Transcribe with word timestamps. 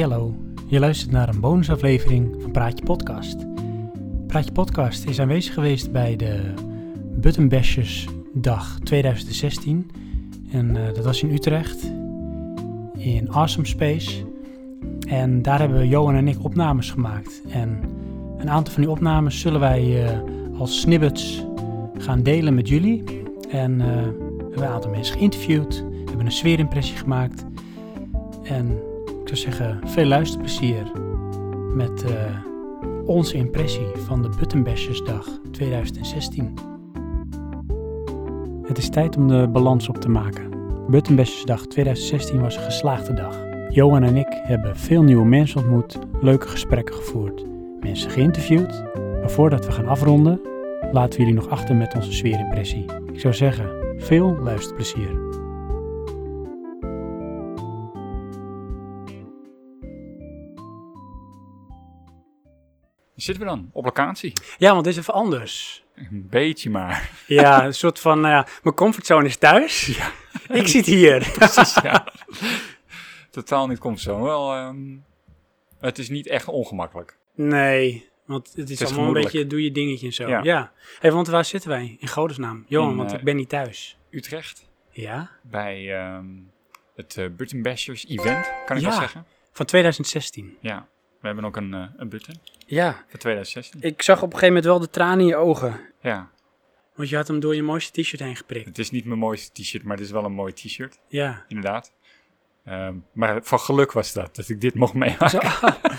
Hey 0.00 0.08
hallo, 0.08 0.34
je 0.66 0.78
luistert 0.78 1.10
naar 1.10 1.28
een 1.28 1.40
bonusaflevering 1.40 2.36
van 2.42 2.50
Praatje 2.50 2.84
Podcast. 2.84 3.46
Praatje 4.26 4.52
Podcast 4.52 5.04
is 5.04 5.20
aanwezig 5.20 5.54
geweest 5.54 5.92
bij 5.92 6.16
de 6.16 6.54
Button 7.16 7.48
Bashers 7.48 8.08
Dag 8.32 8.78
2016. 8.78 9.90
En 10.50 10.76
eh, 10.76 10.94
dat 10.94 11.04
was 11.04 11.22
in 11.22 11.30
Utrecht, 11.30 11.92
in 12.96 13.30
Awesome 13.30 13.66
Space. 13.66 14.24
En 15.08 15.42
daar 15.42 15.58
hebben 15.58 15.88
Johan 15.88 16.14
en 16.14 16.28
ik 16.28 16.44
opnames 16.44 16.90
gemaakt. 16.90 17.42
En 17.48 17.80
een 18.38 18.50
aantal 18.50 18.72
van 18.72 18.82
die 18.82 18.90
opnames 18.90 19.40
zullen 19.40 19.60
wij 19.60 20.06
eh, 20.06 20.18
als 20.58 20.80
snippets 20.80 21.46
gaan 21.98 22.22
delen 22.22 22.54
met 22.54 22.68
jullie. 22.68 23.04
En 23.50 23.80
eh, 23.80 23.86
we 23.86 24.40
hebben 24.40 24.62
een 24.62 24.64
aantal 24.64 24.90
mensen 24.90 25.16
geïnterviewd. 25.16 25.76
We 25.80 26.04
hebben 26.06 26.26
een 26.26 26.32
sfeerimpressie 26.32 26.96
gemaakt. 26.96 27.44
En 28.42 28.88
zou 29.36 29.52
zeggen, 29.52 29.88
veel 29.88 30.04
luisterplezier 30.04 30.90
met 31.74 32.04
eh, 32.04 32.12
onze 33.06 33.36
impressie 33.36 33.86
van 33.96 34.22
de 34.22 34.28
Buttonbashersdag 34.38 35.26
2016. 35.50 36.54
Het 38.62 38.78
is 38.78 38.88
tijd 38.88 39.16
om 39.16 39.28
de 39.28 39.48
balans 39.48 39.88
op 39.88 39.96
te 39.96 40.08
maken. 40.08 40.50
Buttonbashersdag 40.88 41.66
2016 41.66 42.40
was 42.40 42.56
een 42.56 42.62
geslaagde 42.62 43.14
dag. 43.14 43.38
Johan 43.68 44.02
en 44.02 44.16
ik 44.16 44.40
hebben 44.42 44.76
veel 44.76 45.02
nieuwe 45.02 45.24
mensen 45.24 45.60
ontmoet, 45.60 45.98
leuke 46.20 46.48
gesprekken 46.48 46.94
gevoerd, 46.94 47.44
mensen 47.80 48.10
geïnterviewd. 48.10 48.82
Maar 49.20 49.30
voordat 49.30 49.66
we 49.66 49.72
gaan 49.72 49.88
afronden, 49.88 50.40
laten 50.92 51.18
we 51.18 51.24
jullie 51.24 51.40
nog 51.40 51.48
achter 51.48 51.76
met 51.76 51.94
onze 51.94 52.12
sfeerimpressie. 52.12 52.84
Ik 53.12 53.20
zou 53.20 53.34
zeggen, 53.34 53.70
veel 53.96 54.36
luisterplezier. 54.42 55.39
Zitten 63.22 63.44
we 63.44 63.50
dan 63.50 63.70
op 63.72 63.84
locatie? 63.84 64.32
Ja, 64.58 64.72
want 64.72 64.84
dit 64.84 64.92
is 64.92 64.98
even 64.98 65.14
anders. 65.14 65.84
Een 65.94 66.26
beetje 66.30 66.70
maar. 66.70 67.10
Ja, 67.26 67.64
een 67.64 67.74
soort 67.74 67.98
van, 67.98 68.20
nou 68.20 68.34
ja, 68.34 68.46
mijn 68.62 68.74
comfortzone 68.74 69.26
is 69.26 69.36
thuis. 69.36 69.86
Ja. 69.86 70.10
Ik 70.48 70.66
zit 70.66 70.86
hier. 70.86 71.30
Precies, 71.38 71.74
ja. 71.82 72.06
Totaal 73.30 73.66
niet 73.66 73.78
comfortzone. 73.78 74.24
Wel, 74.24 74.52
ehm, 74.54 74.96
het 75.80 75.98
is 75.98 76.08
niet 76.08 76.26
echt 76.26 76.48
ongemakkelijk. 76.48 77.16
Nee, 77.34 78.08
want 78.24 78.52
het 78.56 78.70
is, 78.70 78.80
is 78.80 78.86
allemaal 78.86 79.06
een 79.06 79.22
beetje, 79.22 79.46
doe 79.46 79.62
je 79.62 79.72
dingetje 79.72 80.06
en 80.06 80.12
zo. 80.12 80.28
Ja. 80.28 80.42
Ja. 80.42 80.72
Hey, 81.00 81.12
want 81.12 81.26
waar 81.28 81.44
zitten 81.44 81.70
wij? 81.70 81.96
In 82.00 82.08
godesnaam. 82.08 82.64
Johan, 82.68 82.96
want 82.96 83.12
eh, 83.12 83.18
ik 83.18 83.24
ben 83.24 83.36
niet 83.36 83.48
thuis. 83.48 83.98
Utrecht, 84.10 84.68
Ja? 84.90 85.30
bij 85.42 85.96
ehm, 85.98 86.26
het 86.96 87.16
uh, 87.18 87.26
Button 87.36 87.62
Bashers 87.62 88.06
event, 88.06 88.52
kan 88.66 88.76
ik 88.76 88.82
Ja. 88.82 88.88
wel 88.88 88.98
zeggen. 88.98 89.26
Van 89.52 89.66
2016. 89.66 90.56
Ja, 90.60 90.86
we 91.20 91.26
hebben 91.26 91.44
ook 91.44 91.56
een, 91.56 91.74
eh, 91.74 91.84
een 91.96 92.08
button 92.08 92.34
Ja. 92.66 93.04
voor 93.08 93.18
2016. 93.18 93.80
Ik 93.82 94.02
zag 94.02 94.16
op 94.16 94.22
een 94.22 94.38
gegeven 94.38 94.48
moment 94.54 94.64
wel 94.64 94.80
de 94.80 94.90
tranen 94.90 95.20
in 95.20 95.26
je 95.26 95.36
ogen. 95.36 95.80
Ja, 96.00 96.30
Want 96.94 97.08
je 97.08 97.16
had 97.16 97.28
hem 97.28 97.40
door 97.40 97.54
je 97.54 97.62
mooiste 97.62 98.00
t-shirt 98.02 98.22
heen 98.22 98.36
geprikt. 98.36 98.66
het 98.66 98.78
is 98.78 98.90
niet 98.90 99.04
mijn 99.04 99.18
mooiste 99.18 99.62
t-shirt, 99.62 99.82
maar 99.84 99.96
het 99.96 100.04
is 100.06 100.10
wel 100.12 100.24
een 100.24 100.32
mooi 100.32 100.52
t-shirt, 100.52 100.98
Ja. 101.08 101.44
inderdaad. 101.48 101.92
Ehm, 102.64 102.94
maar 103.12 103.40
van 103.42 103.58
geluk 103.60 103.92
was 103.92 104.12
dat, 104.12 104.36
dat 104.36 104.48
ik 104.48 104.60
dit 104.60 104.74
mocht 104.74 104.94
meemaken. 104.94 105.40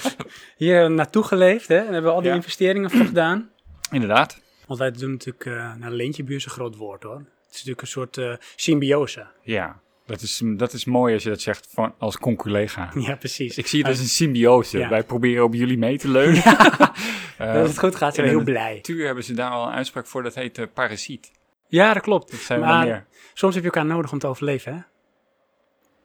Hier 0.58 0.92
naartoe 0.92 1.24
geleefd, 1.24 1.68
hè? 1.68 1.78
En 1.78 1.84
hebben 1.94 2.04
we 2.04 2.10
al 2.10 2.20
die 2.22 2.30
Ja. 2.30 2.36
investeringen 2.36 2.90
voor 2.92 3.06
gedaan. 3.06 3.50
Inderdaad. 3.92 4.42
Want 4.68 4.80
wij 4.80 4.92
doen 4.92 5.12
natuurlijk, 5.12 5.46
uh, 5.46 5.76
nou, 5.76 5.94
leentjebuur 5.94 6.36
is 6.36 6.46
een 6.46 6.52
groot 6.52 6.76
woord 6.76 7.04
hoor. 7.04 7.18
Het 7.18 7.26
is 7.50 7.66
natuurlijk 7.66 7.82
een 7.82 7.88
soort 7.88 8.18
eh, 8.18 8.34
symbiose. 8.56 9.28
Ja, 9.44 9.82
dat 10.12 10.22
is, 10.22 10.42
dat 10.46 10.74
is 10.74 10.86
mooi 10.86 11.14
als 11.14 11.24
je 11.24 11.30
dat 11.30 11.42
zegt 11.42 11.68
van, 11.72 11.94
als 11.98 12.18
conculega. 12.18 12.92
Ja, 13.08 13.16
precies. 13.16 13.58
Ik 13.58 13.68
zie 13.68 13.80
het 13.80 13.88
als 13.88 14.00
een 14.00 14.06
symbiose. 14.06 14.78
Ja. 14.78 14.90
Wij 14.90 15.04
proberen 15.04 15.44
op 15.44 15.54
jullie 15.54 15.78
mee 15.78 15.98
te 15.98 16.08
leunen. 16.08 16.44
Eh, 16.44 17.54
Als 17.56 17.68
het 17.70 17.80
goed 17.80 17.96
gaat, 17.96 18.16
zijn 18.16 18.28
we 18.28 18.32
in 18.34 18.38
heel 18.38 18.46
de 18.46 18.52
blij. 18.52 18.74
natuur 18.74 19.06
hebben 19.06 19.24
ze 19.24 19.34
daar 19.34 19.52
al 19.52 19.68
een 19.68 19.74
uitspraak 19.74 20.08
voor, 20.08 20.24
dat 20.24 20.36
heet 20.36 20.58
eh, 20.58 20.66
parasiet. 20.74 21.32
Ja, 21.68 21.94
dat 21.94 22.04
klopt. 22.04 22.32
Dat 22.32 22.40
zijn 22.40 22.60
Maar- 22.60 22.86
meer. 22.88 23.06
Soms 23.34 23.54
heb 23.56 23.64
je 23.64 23.70
elkaar 23.72 23.86
nodig 23.90 24.12
om 24.12 24.20
te 24.20 24.28
overleven, 24.28 24.74
hè? 24.74 24.80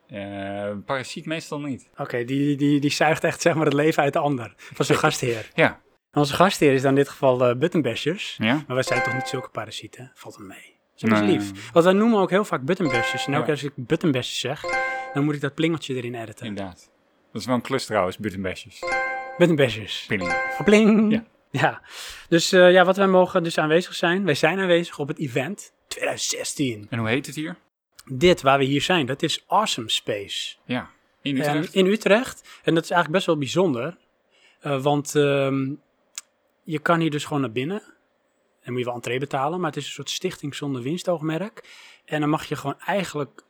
Eh, 0.06 0.76
parasiet 0.84 1.26
meestal 1.26 1.60
niet. 1.60 1.88
Oké, 1.96 2.24
die, 2.24 2.56
die, 2.56 2.80
die 2.80 2.90
zuigt 2.90 3.24
echt 3.24 3.40
zeg 3.40 3.54
maar 3.54 3.64
het 3.64 3.74
leven 3.74 4.02
uit 4.02 4.12
de 4.12 4.18
ander. 4.18 4.54
Van 4.56 4.84
zijn 4.84 4.98
gastheer. 4.98 5.48
Ja. 5.54 5.80
En 6.10 6.20
onze 6.20 6.34
gastheer 6.34 6.72
is 6.72 6.82
dan 6.82 6.90
in 6.90 6.96
dit 6.96 7.08
geval 7.08 7.50
uh, 7.50 7.56
buttonbashers. 7.56 8.34
Ja? 8.38 8.54
Maar 8.54 8.74
wij 8.76 8.82
zijn 8.82 9.02
toch 9.02 9.14
niet 9.14 9.28
zulke 9.28 9.48
parasieten? 9.48 10.10
Valt 10.14 10.36
hem 10.36 10.46
mee. 10.46 10.75
Zo 10.96 11.06
is 11.06 11.12
Nee. 11.20 11.22
lief. 11.38 11.70
Want 11.72 11.84
wij 11.84 11.94
noemen 11.94 12.18
ook 12.18 12.30
heel 12.30 12.44
vaak 12.44 12.62
buttonbashers. 12.62 13.26
En 13.26 13.32
elke 13.34 13.38
Ja. 13.38 13.42
keer 13.42 13.52
als 13.52 13.62
ik 13.78 13.86
buttonbashers 13.86 14.38
zeg, 14.40 14.62
dan 15.14 15.24
moet 15.24 15.34
ik 15.34 15.40
dat 15.40 15.54
plingeltje 15.54 15.94
erin 15.94 16.14
editen. 16.14 16.46
Inderdaad. 16.46 16.90
Dat 17.32 17.40
is 17.40 17.46
wel 17.46 17.54
een 17.56 17.62
klus 17.62 17.84
trouwens, 17.86 18.16
buttonbashers. 18.18 18.82
Buttonbashers. 19.38 20.04
Pilling. 20.08 20.34
Pling. 20.64 21.12
Ja. 21.12 21.24
Ja. 21.50 21.80
Dus 22.28 22.52
uh, 22.52 22.72
ja, 22.72 22.84
wat 22.84 22.96
wij 22.96 23.06
mogen 23.06 23.42
dus 23.42 23.58
aanwezig 23.58 23.94
zijn. 23.94 24.24
Wij 24.24 24.34
zijn 24.34 24.58
aanwezig 24.58 24.98
op 24.98 25.08
het 25.08 25.18
event 25.18 25.72
2016. 25.88 26.86
En 26.90 26.98
hoe 26.98 27.08
heet 27.08 27.26
het 27.26 27.34
hier? 27.34 27.56
Dit 28.12 28.42
waar 28.42 28.58
we 28.58 28.64
hier 28.64 28.82
zijn, 28.82 29.06
dat 29.06 29.22
is 29.22 29.44
Awesome 29.46 29.90
Space. 29.90 30.56
Ja. 30.64 30.90
In 31.22 31.40
En 31.42 31.56
Utrecht? 31.56 31.74
in 31.74 31.86
Utrecht. 31.86 32.48
En 32.64 32.74
dat 32.74 32.84
is 32.84 32.90
eigenlijk 32.90 33.12
best 33.12 33.26
wel 33.26 33.38
bijzonder. 33.38 33.96
eh, 34.60 34.82
want 34.82 35.14
ehm, 35.14 35.74
je 36.62 36.78
kan 36.78 37.00
hier 37.00 37.10
dus 37.10 37.24
gewoon 37.24 37.40
naar 37.40 37.52
binnen. 37.52 37.82
Dan 38.66 38.74
moet 38.74 38.84
je 38.84 38.84
wel 38.84 38.94
entree 38.94 39.18
betalen. 39.18 39.60
Maar 39.60 39.70
het 39.70 39.78
is 39.78 39.86
een 39.86 39.92
soort 39.92 40.10
stichting 40.10 40.54
zonder 40.54 40.82
winstoogmerk. 40.82 41.68
En 42.04 42.20
dan 42.20 42.28
mag 42.28 42.44
je 42.44 42.56
gewoon 42.56 42.80
eigenlijk... 42.80 43.44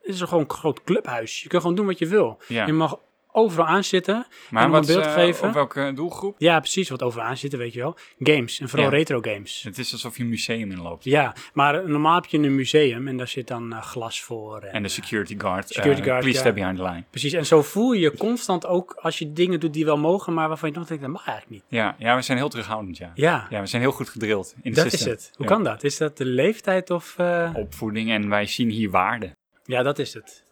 Het 0.00 0.14
is 0.14 0.20
gewoon 0.22 0.44
een 0.44 0.50
groot 0.50 0.84
clubhuis. 0.84 1.42
Je 1.42 1.48
kunt 1.48 1.62
gewoon 1.62 1.76
doen 1.76 1.86
wat 1.86 1.98
je 1.98 2.06
wil. 2.06 2.38
ja. 2.48 2.66
Je 2.66 2.72
mag 2.72 2.98
overal 3.38 3.66
aanzitten. 3.66 4.26
maar 4.50 4.66
om 4.66 4.74
een 4.74 4.86
beeld 4.86 5.04
eh, 5.04 5.12
geven. 5.12 5.48
op 5.48 5.54
welke 5.54 5.92
doelgroep? 5.94 6.34
Ja, 6.38 6.58
precies. 6.60 6.88
Wat 6.88 7.02
overal 7.02 7.26
aanzitten, 7.26 7.58
weet 7.58 7.72
je 7.72 7.78
wel. 7.80 7.96
Games. 8.18 8.60
En 8.60 8.68
vooral 8.68 8.90
Ja. 8.90 8.96
retro 8.96 9.20
games. 9.20 9.62
Het 9.62 9.78
is 9.78 9.92
alsof 9.92 10.16
je 10.16 10.22
een 10.22 10.28
museum 10.28 10.70
inloopt. 10.70 11.04
Ja, 11.04 11.34
maar 11.52 11.88
normaal 11.88 12.14
heb 12.14 12.24
je 12.24 12.38
een 12.38 12.54
museum. 12.54 13.08
En 13.08 13.16
daar 13.16 13.28
zit 13.28 13.46
dan 13.48 13.72
eh, 13.72 13.82
glas 13.82 14.22
voor. 14.22 14.60
En, 14.62 14.72
En 14.72 14.82
de 14.82 14.88
eh, 14.88 14.94
security 14.94 15.34
guard. 15.38 15.68
security 15.68 16.02
guard, 16.02 16.20
Please 16.20 16.36
ja. 16.38 16.40
step 16.44 16.54
behind 16.54 16.76
the 16.76 16.82
line. 16.82 17.04
Precies. 17.10 17.32
En 17.32 17.46
zo 17.46 17.62
voel 17.62 17.92
je 17.92 18.00
je 18.00 18.16
constant 18.16 18.66
ook 18.66 18.92
als 19.00 19.18
je 19.18 19.32
dingen 19.32 19.60
doet 19.60 19.72
die 19.72 19.84
wel 19.84 19.98
mogen. 19.98 20.34
Maar 20.34 20.48
waarvan 20.48 20.70
je 20.70 20.76
nog 20.78 20.86
denkt, 20.86 21.02
dat 21.02 21.12
mag 21.12 21.26
eigenlijk 21.26 21.62
niet. 21.62 21.80
Ja, 21.80 21.94
ja, 21.98 22.16
we 22.16 22.22
zijn 22.22 22.38
heel 22.38 22.48
terughoudend, 22.48 22.96
ja. 22.96 23.12
Ja. 23.14 23.46
Ja, 23.50 23.60
we 23.60 23.66
zijn 23.66 23.82
heel 23.82 23.92
goed 23.92 24.08
gedrild 24.08 24.54
in 24.62 24.72
Dat 24.72 24.92
is 24.92 25.04
het. 25.04 25.30
Hoe 25.36 25.46
Ja. 25.46 25.52
kan 25.52 25.64
dat? 25.64 25.84
Is 25.84 25.96
dat 25.96 26.16
de 26.16 26.24
leeftijd 26.24 26.90
of... 26.90 27.16
Opvoeding 27.54 28.10
en 28.10 28.28
wij 28.28 28.46
zien 28.46 28.70
hier 28.70 28.90
waarde. 28.90 29.36
Ja, 29.64 29.82
dat 29.82 29.98
is 29.98 30.14
het. 30.14 30.44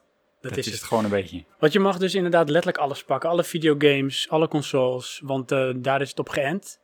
Dat, 0.49 0.55
Dat, 0.57 0.67
is, 0.67 0.73
is 0.73 0.79
het. 0.81 0.89
gewoon 0.89 1.05
een 1.05 1.11
beetje. 1.11 1.45
Want 1.59 1.73
je 1.73 1.81
mag 1.81 1.99
dus 1.99 2.15
inderdaad 2.15 2.49
letterlijk 2.49 2.83
alles 2.83 3.05
pakken. 3.05 3.31
Alle 3.31 3.45
videogames, 3.45 4.27
alle 4.31 4.49
consoles. 4.49 5.21
Want 5.25 5.53
eh, 5.53 5.71
daar 5.77 6.01
is 6.01 6.09
het 6.09 6.19
op 6.19 6.29
geënt. 6.29 6.79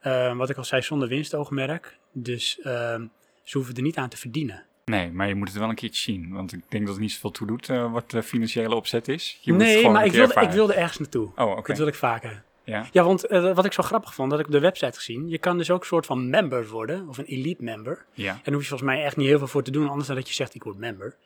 Eh, 0.00 0.36
wat 0.36 0.50
ik 0.50 0.56
al 0.56 0.64
zei, 0.64 0.82
zonder 0.82 1.08
winstoogmerk. 1.08 1.98
Dus 2.12 2.60
ehm, 2.62 3.06
ze 3.42 3.56
hoeven 3.56 3.74
er 3.76 3.82
niet 3.82 3.96
aan 3.96 4.08
te 4.08 4.16
verdienen. 4.16 4.64
Nee, 4.84 5.10
maar 5.10 5.28
je 5.28 5.34
moet 5.34 5.48
het 5.48 5.58
wel 5.58 5.68
een 5.68 5.74
keertje 5.74 6.12
zien. 6.12 6.32
Want 6.32 6.52
ik 6.52 6.60
denk 6.68 6.84
dat 6.84 6.92
het 6.92 7.02
niet 7.02 7.12
zoveel 7.12 7.30
toe 7.30 7.46
doet 7.46 7.68
eh, 7.68 7.92
wat 7.92 8.10
de 8.10 8.22
financiële 8.22 8.74
opzet 8.74 9.08
is. 9.08 9.38
Je 9.40 9.52
moet 9.52 9.62
het 9.62 9.70
nee, 9.70 9.88
maar 9.88 10.04
ik 10.04 10.12
wilde, 10.12 10.40
ik 10.40 10.50
wilde 10.50 10.74
ergens 10.74 10.98
naartoe. 10.98 11.30
Oh, 11.36 11.50
oké. 11.50 11.66
Dat 11.68 11.78
wil 11.78 11.86
ik 11.86 11.94
vaker. 11.94 12.42
Ja. 12.64 12.86
Ja, 12.92 13.04
want 13.04 13.20
wat 13.30 13.64
ik 13.64 13.72
zo 13.72 13.82
grappig 13.82 14.14
vond, 14.14 14.30
dat 14.30 14.40
ik 14.40 14.46
op 14.46 14.52
de 14.52 14.60
website 14.60 14.96
gezien. 14.96 15.28
Je 15.28 15.38
kan 15.38 15.58
dus 15.58 15.70
ook 15.70 15.80
een 15.80 15.86
soort 15.86 16.06
van 16.06 16.30
member 16.30 16.68
worden. 16.68 17.08
Of 17.08 17.18
een 17.18 17.24
elite 17.24 17.62
member. 17.62 18.04
ja. 18.14 18.32
En 18.32 18.40
daar 18.44 18.54
hoef 18.54 18.62
je 18.62 18.68
volgens 18.68 18.90
mij 18.90 19.04
echt 19.04 19.16
niet 19.16 19.26
heel 19.26 19.38
veel 19.38 19.46
voor 19.46 19.62
te 19.62 19.70
doen, 19.70 19.88
anders 19.88 20.06
dan 20.06 20.16
dat 20.16 20.28
je 20.28 20.34
zegt 20.34 20.54
ik 20.54 20.62
word 20.62 20.78
member. 20.78 21.16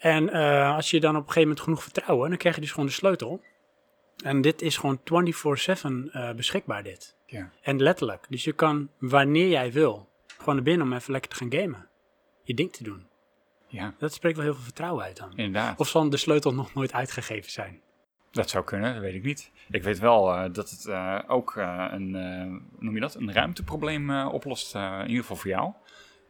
En 0.00 0.28
eh, 0.32 0.74
als 0.74 0.90
je 0.90 1.00
dan 1.00 1.10
op 1.10 1.16
een 1.16 1.26
gegeven 1.26 1.42
moment 1.48 1.60
genoeg 1.60 1.82
vertrouwen, 1.82 2.28
dan 2.28 2.38
krijg 2.38 2.54
je 2.54 2.60
dus 2.60 2.70
gewoon 2.70 2.86
de 2.86 2.92
sleutel. 2.92 3.40
En 4.24 4.40
dit 4.40 4.62
is 4.62 4.76
gewoon 4.76 5.00
24-7 5.00 6.10
eh, 6.12 6.30
beschikbaar 6.32 6.82
dit. 6.82 7.16
Ja. 7.26 7.50
En 7.62 7.82
letterlijk. 7.82 8.26
Dus 8.28 8.44
je 8.44 8.52
kan 8.52 8.88
wanneer 8.98 9.48
jij 9.48 9.72
wil, 9.72 10.08
gewoon 10.38 10.54
naar 10.54 10.64
binnen 10.64 10.86
om 10.86 10.92
even 10.92 11.12
lekker 11.12 11.30
te 11.30 11.36
gaan 11.36 11.52
gamen. 11.52 11.88
Je 12.42 12.54
ding 12.54 12.72
te 12.72 12.82
doen. 12.84 13.06
ja, 13.66 13.94
Dat 13.98 14.12
spreekt 14.12 14.36
wel 14.36 14.44
heel 14.44 14.54
veel 14.54 14.64
vertrouwen 14.64 15.04
uit 15.04 15.16
dan. 15.16 15.30
inderdaad. 15.36 15.78
Of 15.80 15.88
zal 15.88 16.10
de 16.10 16.16
sleutel 16.16 16.54
nog 16.54 16.74
nooit 16.74 16.92
uitgegeven 16.92 17.50
zijn? 17.50 17.80
Dat 18.30 18.50
zou 18.50 18.64
kunnen, 18.64 18.92
dat 18.92 19.02
weet 19.02 19.14
ik 19.14 19.22
niet. 19.24 19.50
Ik 19.70 19.82
weet 19.82 19.98
wel 19.98 20.32
eh, 20.34 20.52
dat 20.52 20.70
het 20.70 20.88
ook 21.28 21.56
een, 21.56 22.10
noem 22.78 22.94
je 22.94 23.00
dat, 23.00 23.14
een 23.14 23.32
ruimteprobleem 23.32 24.10
oplost. 24.26 24.74
in 24.74 25.00
ieder 25.06 25.20
geval 25.20 25.36
voor 25.36 25.50
jou. 25.50 25.72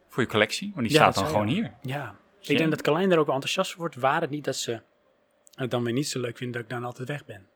Voor 0.07 0.23
je 0.23 0.29
collectie. 0.29 0.71
Want 0.75 0.87
die 0.87 0.95
Ja, 0.97 1.01
staat 1.01 1.15
dan 1.23 1.25
gewoon 1.33 1.47
hier. 1.47 1.73
Ja. 1.81 2.15
Ik 2.41 2.57
denk 2.57 2.69
dat 2.69 2.81
Carlijn 2.81 3.09
daar 3.09 3.17
ook 3.19 3.25
wel 3.25 3.35
enthousiast 3.35 3.73
wordt, 3.75 3.95
waar 3.95 4.21
het 4.21 4.29
niet 4.29 4.43
dat 4.43 4.55
ze 4.55 4.81
het 5.55 5.71
dan 5.71 5.83
weer 5.83 5.93
niet 5.93 6.07
zo 6.07 6.19
leuk 6.19 6.37
vindt 6.37 6.53
dat 6.53 6.63
ik 6.63 6.69
dan 6.69 6.83
altijd 6.83 7.07
weg 7.07 7.25
ben. 7.25 7.47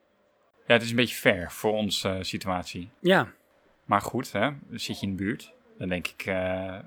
Ja, 0.68 0.74
het 0.74 0.82
is 0.82 0.90
een 0.90 0.96
beetje 0.96 1.16
ver 1.16 1.52
voor 1.52 1.72
onze 1.74 2.10
eh, 2.10 2.18
situatie. 2.22 2.90
Ja, 3.00 3.32
Maar 3.86 4.02
goed, 4.02 4.32
hè, 4.32 4.50
zit 4.72 5.00
je 5.00 5.06
in 5.06 5.16
de 5.16 5.24
buurt. 5.24 5.54
Dan 5.78 5.88
denk 5.90 6.08
ik, 6.08 6.26
eh, 6.26 6.80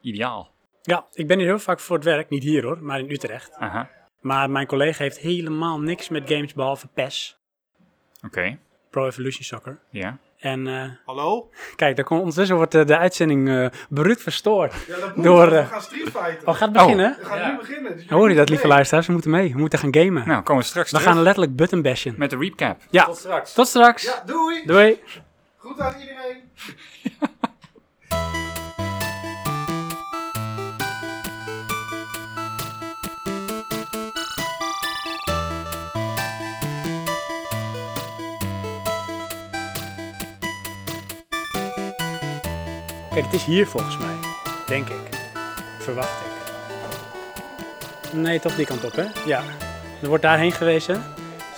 ideaal. 0.00 0.52
Ja, 0.82 1.06
ik 1.12 1.26
ben 1.26 1.38
hier 1.38 1.46
heel 1.46 1.58
vaak 1.58 1.80
voor 1.80 1.96
het 1.96 2.04
werk. 2.04 2.28
Niet 2.28 2.42
hier 2.42 2.62
hoor, 2.64 2.82
maar 2.82 2.98
in 2.98 3.10
Utrecht. 3.10 3.52
Aha, 3.54 3.90
Maar 4.20 4.50
mijn 4.50 4.66
collega 4.66 5.02
heeft 5.02 5.18
helemaal 5.18 5.80
niks 5.80 6.08
met 6.08 6.30
games 6.30 6.52
behalve 6.54 6.88
PES. 6.88 7.38
oké. 8.24 8.58
Pro 8.90 9.06
Evolution 9.06 9.44
Soccer. 9.44 9.80
Ja, 9.90 10.18
En 10.40 10.66
eh, 10.66 10.84
Hallo? 11.04 11.50
kijk, 11.76 11.96
daar 11.96 12.04
komt, 12.04 12.20
ondertussen 12.20 12.56
wordt 12.56 12.74
eh, 12.74 12.86
de 12.86 12.96
uitzending 12.96 13.48
eh 13.48 13.66
bruut 13.88 14.22
verstoord. 14.22 14.74
Ja, 14.86 14.96
dat 14.98 15.16
moet. 15.16 15.24
Door, 15.24 15.50
we 15.50 15.56
eh, 15.56 15.68
gaan 15.68 15.82
Street 15.82 16.02
Fighter. 16.02 16.48
Oh, 16.48 16.54
gaat 16.54 16.60
het 16.60 16.72
beginnen? 16.72 17.16
we 17.18 17.24
gaan 17.24 17.50
nu 17.50 17.58
beginnen. 17.58 17.96
dus 17.96 18.08
Hoor 18.08 18.28
je 18.30 18.36
dat, 18.36 18.48
lieve 18.48 18.66
luisteraars? 18.66 19.06
We 19.06 19.12
moeten 19.12 19.30
mee. 19.30 19.52
We 19.52 19.58
moeten 19.58 19.78
gaan 19.78 19.94
gamen. 19.94 20.28
Nou, 20.28 20.42
komen 20.42 20.62
we 20.62 20.68
straks 20.68 20.90
we 20.90 20.96
terug 20.96 21.12
gaan 21.12 21.22
letterlijk 21.22 21.56
button 21.56 21.82
bashen. 21.82 22.14
met 22.16 22.30
de 22.30 22.36
recap. 22.36 22.80
Ja, 22.90 23.04
Tot 23.04 23.16
straks. 23.16 23.52
tot 23.52 23.68
straks. 23.68 24.02
Ja, 24.02 24.22
doei. 24.26 24.66
Doei. 24.66 25.00
Goed 25.56 25.80
aan 25.80 25.94
iedereen. 26.00 26.38
Kijk, 43.10 43.24
het 43.24 43.34
is 43.34 43.44
hier 43.44 43.66
volgens 43.66 43.98
mij. 43.98 44.14
Denk 44.66 44.88
ik. 44.88 45.18
Verwacht 45.78 46.20
ik. 46.20 46.28
Nee, 48.12 48.40
toch 48.40 48.54
die 48.54 48.66
kant 48.66 48.84
op, 48.84 48.96
hè? 48.96 49.04
Ja. 49.26 49.42
Er 50.02 50.08
wordt 50.08 50.22
daarheen 50.22 50.52
gewezen. 50.52 51.04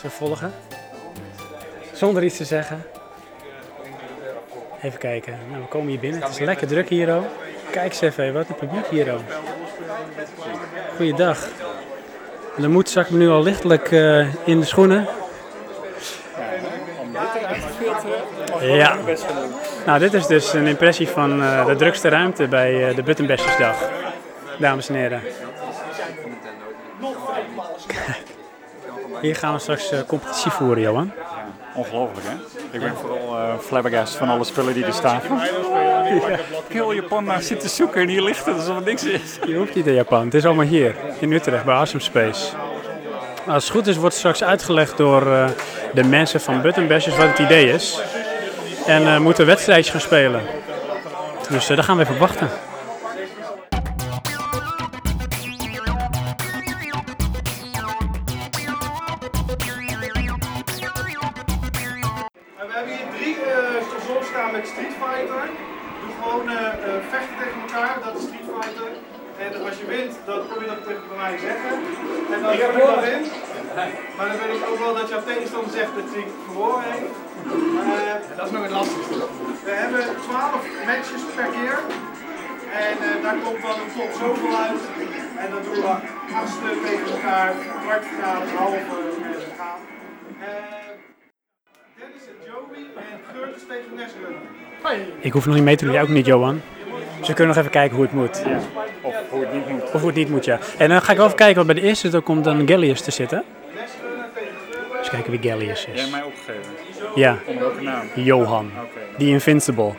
Ze 0.01 0.11
volgen. 0.11 0.53
Zonder 1.93 2.25
iets 2.25 2.37
te 2.37 2.45
zeggen. 2.45 2.83
Even 4.83 4.99
kijken. 4.99 5.39
Nou, 5.51 5.63
we 5.63 5.69
komen 5.69 5.89
hier 5.89 5.99
binnen. 5.99 6.23
Het 6.23 6.31
is 6.31 6.39
lekker 6.39 6.67
druk 6.67 6.89
hier, 6.89 7.15
ook. 7.15 7.27
Kijk 7.71 7.93
eens 7.93 8.01
even, 8.01 8.33
wat 8.33 8.49
een 8.49 8.55
publiek 8.55 8.87
hier, 8.87 9.13
ook. 9.13 9.21
Goeiedag. 10.97 11.49
De 12.57 12.69
moed 12.69 12.89
zakt 12.89 13.11
me 13.11 13.19
nu 13.19 13.29
al 13.29 13.43
lichtelijk 13.43 13.93
eh, 13.93 14.35
in 14.47 14.61
de 14.61 14.67
schoenen. 14.67 15.07
Ja. 18.61 18.99
Nou, 19.87 19.99
dit 19.99 20.15
is 20.15 20.27
dus 20.27 20.53
een 20.53 20.67
impressie 20.67 21.09
van 21.09 21.43
eh, 21.43 21.67
de 21.67 21.77
drukste 21.77 22.09
ruimte 22.09 22.49
bij 22.49 22.89
eh, 22.89 22.97
de 22.97 23.03
Buttonbashesdag. 23.03 23.77
Dames 24.59 24.89
en 24.89 24.95
heren. 24.95 25.21
Hier 29.21 29.37
gaan 29.37 29.53
we 29.55 29.59
straks 29.59 29.91
eh, 29.91 29.99
competitie 30.07 30.51
voeren, 30.51 30.83
Johan. 30.83 31.13
Ongelooflijk, 31.75 32.27
hè? 32.27 32.35
Ik 32.71 32.81
ben 32.81 32.95
vooral 32.97 33.59
flabbergast 33.59 34.15
van 34.15 34.29
alle 34.29 34.45
spullen 34.45 34.75
die 34.75 34.85
er 34.85 34.93
staan. 34.93 35.21
Heel 36.69 36.93
Japan 36.93 37.25
naar 37.25 37.43
zitten 37.43 37.69
zoeken 37.69 38.01
en 38.01 38.09
hier 38.09 38.23
ligt 38.23 38.47
het 38.47 38.55
alsof 38.55 38.77
er 38.77 38.83
niks 38.83 39.05
is. 39.05 39.39
Je 39.47 39.55
hoeft 39.55 39.75
niet 39.75 39.87
in 39.87 39.95
Japan. 39.95 40.25
Het 40.25 40.35
is 40.35 40.45
allemaal 40.45 40.67
hier, 40.67 40.95
in 41.19 41.33
Utrecht, 41.33 41.65
bij 41.65 41.75
Awesome 41.75 42.03
Space. 42.03 42.57
Als 43.47 43.65
het 43.65 43.73
goed 43.73 43.87
is, 43.87 43.97
wordt 43.97 44.15
straks 44.15 44.45
uitgelegd 44.45 44.97
door 44.97 45.25
de 45.95 46.05
mensen 46.05 46.41
van 46.41 46.61
Button 46.61 46.89
Bashers 46.89 47.17
wat 47.17 47.29
het 47.29 47.39
idee 47.39 47.73
is. 47.73 48.03
En 48.87 49.07
eh, 49.07 49.19
moeten 49.19 49.45
we 49.45 49.51
wedstrijdjes 49.51 49.91
gaan 49.91 50.01
spelen. 50.01 50.43
Dus 51.49 51.69
eh, 51.69 51.77
daar 51.77 51.85
gaan 51.85 51.97
we 51.97 52.03
even 52.03 52.15
op 52.15 52.21
wachten. 52.21 52.49
En 62.59 62.67
we 62.67 62.73
hebben 62.73 62.95
hier 62.95 63.07
drie 63.17 63.37
eh 63.37 64.25
staan 64.33 64.53
met 64.53 64.67
Street 64.67 64.95
Fighter. 65.03 65.45
Doe 66.01 66.13
gewoon 66.23 66.49
eh, 66.49 66.57
eh, 66.57 67.03
vechten 67.11 67.37
tegen 67.43 67.61
elkaar, 67.67 67.95
dat 68.05 68.15
is 68.17 68.23
Street 68.23 68.49
Fighter. 68.55 68.91
En 69.39 69.65
als 69.65 69.77
je 69.79 69.87
wint, 69.87 70.15
dan 70.27 70.41
kom 70.49 70.63
je 70.63 70.69
dat 70.69 70.85
tegen 70.87 71.17
mij 71.17 71.39
zeggen. 71.47 71.73
En 72.33 72.43
dan 72.43 72.53
ik 72.53 72.87
dat 72.87 73.05
in. 73.05 73.23
Maar 74.23 74.31
dan 74.37 74.47
wil 74.47 74.57
ik 74.57 74.67
ook 74.71 74.79
wel 74.79 74.95
dat 74.95 75.09
jouw 75.09 75.25
tegenstander 75.33 75.73
zegt 75.81 75.93
dat 76.01 76.09
hij 76.15 76.25
verloren 76.45 76.85
heeft. 76.97 77.17
Eh, 77.97 78.37
dat 78.37 78.47
is 78.47 78.53
nog 78.53 78.63
het 78.63 78.75
lastigste. 78.81 79.19
We 79.69 79.75
hebben 79.83 80.05
12 80.29 80.63
matches 80.89 81.25
per 81.37 81.49
keer. 81.57 81.77
En 82.87 82.97
eh, 83.09 83.23
daar 83.25 83.39
komt 83.45 83.63
dan 83.67 83.77
een 83.83 83.93
top 83.99 84.11
zoveel 84.23 84.55
uit. 84.67 84.83
En 85.43 85.49
dan 85.53 85.63
doen 85.67 85.79
we 85.87 85.95
achtste 86.41 86.69
tegen 86.87 87.07
elkaar, 87.15 87.51
kwartfinale, 87.85 88.45
halve 88.59 88.77
en 88.77 88.85
gaan. 89.61 89.81
Eh, 90.41 90.49
Dennis 91.99 92.25
en 92.33 92.39
Joey 92.49 92.83
en 93.11 93.19
Geurtjes 93.33 93.65
tegen 93.69 93.91
Nesrun. 93.99 94.37
Ik 95.21 95.33
hoef 95.33 95.47
nog 95.47 95.55
niet 95.55 95.65
mee 95.65 95.77
te 95.77 95.85
doen, 95.85 95.95
jij 95.95 96.03
ook 96.03 96.17
niet, 96.19 96.27
Johan. 96.27 96.61
Dus 97.19 97.29
we 97.29 97.35
kunnen 97.35 97.55
nog 97.55 97.63
even 97.65 97.79
kijken 97.81 97.97
hoe 97.97 98.05
het 98.05 98.15
moet. 98.15 98.43
Of 99.01 99.15
hoe 99.29 99.41
het 99.41 99.53
niet 99.53 99.69
moet. 99.69 99.83
Of 99.83 100.01
hoe 100.01 100.07
het 100.07 100.17
niet 100.17 100.29
moet, 100.29 100.45
ja. 100.45 100.59
En 100.79 100.89
dan 100.89 101.03
ga 101.03 101.11
ik 101.11 101.17
wel 101.17 101.27
even 101.27 101.39
kijken, 101.39 101.57
want 101.57 101.67
bij 101.67 101.77
de 101.81 101.89
eerste 101.89 102.11
er 102.11 102.23
komt 102.23 102.45
dan 102.45 102.69
Gallius 102.69 103.01
te 103.01 103.11
zitten. 103.11 103.45
Nesrun 103.75 104.25
tegen 104.35 104.53
Geurtjes. 104.71 104.99
Dus 104.99 105.02
kijken 105.13 105.31
wie 105.31 105.51
Gallius 105.51 105.85
Jij 105.85 105.95
is. 105.95 106.01
hebt 106.01 106.13
mij 106.13 106.23
opgegeven. 106.23 106.73
Ja, 107.15 107.39
Onder 107.47 107.63
welke 107.63 107.83
naam? 107.83 108.07
Johan. 108.15 108.71
Oké. 108.77 109.01
Die 109.19 109.29
Invincible. 109.29 109.93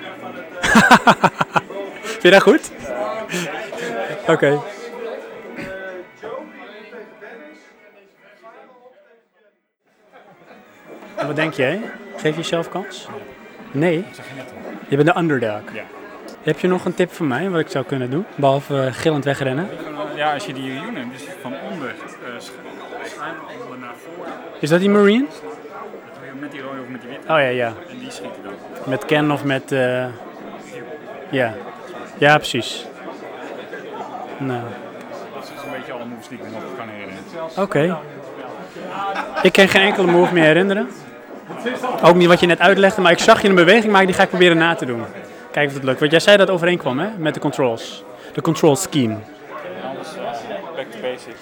Vind 2.01 2.21
je 2.23 2.29
dat 2.29 2.41
goed? 2.41 2.71
Oké. 4.35 4.59
En 11.15 11.27
wat 11.27 11.35
denk 11.35 11.53
jij? 11.53 11.81
Geef 12.15 12.31
je 12.35 12.41
jezelf 12.41 12.69
kans? 12.69 13.07
Nee? 13.71 14.05
Je 14.87 14.95
bent 14.95 15.07
de 15.13 15.17
underdog. 15.19 15.61
Ja. 15.73 15.83
Heb 16.43 16.59
je 16.59 16.67
nog 16.67 16.85
een 16.85 16.93
tip 16.93 17.11
voor 17.11 17.25
mij 17.25 17.49
wat 17.49 17.59
ik 17.59 17.67
zou 17.67 17.85
kunnen 17.85 18.09
doen? 18.09 18.25
Behalve 18.35 18.81
eh, 18.81 18.93
gillend 18.93 19.25
wegrennen. 19.25 19.67
Ja, 20.15 20.33
als 20.33 20.45
je 20.45 20.53
die 20.53 20.71
unit 20.71 21.11
dus 21.11 21.23
van 21.41 21.53
onder 21.71 21.87
uh, 21.87 22.39
naar 23.19 23.93
voren, 24.15 24.31
Is 24.59 24.69
dat 24.69 24.79
die 24.79 24.89
Marine? 24.89 25.25
met 26.39 26.51
die 26.51 26.61
rode 26.61 26.79
of 26.81 26.87
met 26.87 27.01
die 27.01 27.09
witte 27.09 27.23
Oh 27.33 27.39
ja, 27.39 27.47
ja. 27.47 27.67
en 27.89 27.97
die 27.99 28.11
schieten 28.11 28.43
dan. 28.43 28.53
Met 28.85 29.05
Ken 29.05 29.31
of 29.31 29.43
met... 29.43 29.71
eh, 29.71 30.05
Ja. 31.29 31.53
Ja, 32.17 32.37
precies. 32.37 32.85
Nou, 34.37 34.61
Dat 35.33 35.43
is 35.43 35.49
een 35.65 35.71
beetje 35.77 35.91
alle 35.93 36.05
moves 36.05 36.27
die 36.27 36.37
ik 36.37 36.43
me 36.43 36.49
nog 36.49 36.63
kan 36.77 36.87
herinneren. 36.87 37.23
oké. 37.57 37.97
Ik 39.41 39.51
kan 39.51 39.67
geen 39.67 39.81
enkele 39.81 40.11
move 40.11 40.33
meer 40.33 40.43
herinneren. 40.43 40.89
Ook 42.03 42.15
niet 42.15 42.27
wat 42.27 42.39
je 42.39 42.45
net 42.45 42.59
uitlegde, 42.59 43.01
maar 43.01 43.11
ik 43.11 43.17
zag 43.19 43.41
je 43.41 43.47
een 43.49 43.55
beweging 43.55 43.91
maken, 43.91 44.07
die 44.07 44.15
ga 44.15 44.23
ik 44.23 44.29
proberen 44.29 44.57
na 44.57 44.75
te 44.75 44.85
doen. 44.85 45.03
Kijken 45.51 45.71
of 45.71 45.73
het 45.77 45.83
lukt. 45.83 45.99
Want 45.99 46.11
jij 46.11 46.19
zei 46.19 46.37
dat 46.37 46.47
het 46.47 46.55
overeenkwam, 46.55 46.99
hè? 46.99 47.07
Met 47.17 47.33
de 47.33 47.39
controls. 47.39 48.03
De 48.33 48.41
control 48.41 48.75
scheme. 48.75 49.15
Alles 49.95 50.15
uh, 50.17 50.21
back 50.75 50.85
to 50.91 50.99
basic. 51.01 51.35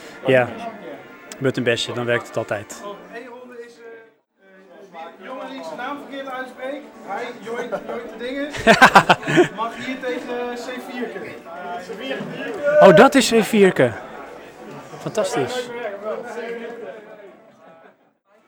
Ja. 1.42 1.48
Button 1.48 1.64
bestje, 1.64 1.94
dan 1.94 2.06
werkt 2.06 2.28
het 2.28 2.38
altijd. 2.38 2.82
Eén 3.14 3.28
ronde 3.28 3.66
is 3.66 3.74
eh 3.74 4.46
eh, 4.94 5.26
jongen 5.26 5.50
die 5.50 5.64
zijn 5.64 5.78
naam 5.78 5.98
verkeerd 5.98 6.30
uitspreekt. 6.30 6.86
Hij 7.06 7.26
joint, 7.40 7.70
joint 7.88 8.10
de 8.10 8.18
dingen. 8.18 8.48
Mag 9.56 9.86
hier 9.86 10.00
tegen 10.00 10.58
C4 10.58 11.12
kunnen. 11.14 11.36
Oh, 12.80 12.96
dat 12.96 13.16
is 13.16 13.32
een 13.32 13.44
vierke. 13.44 13.92
Fantastisch. 15.00 15.70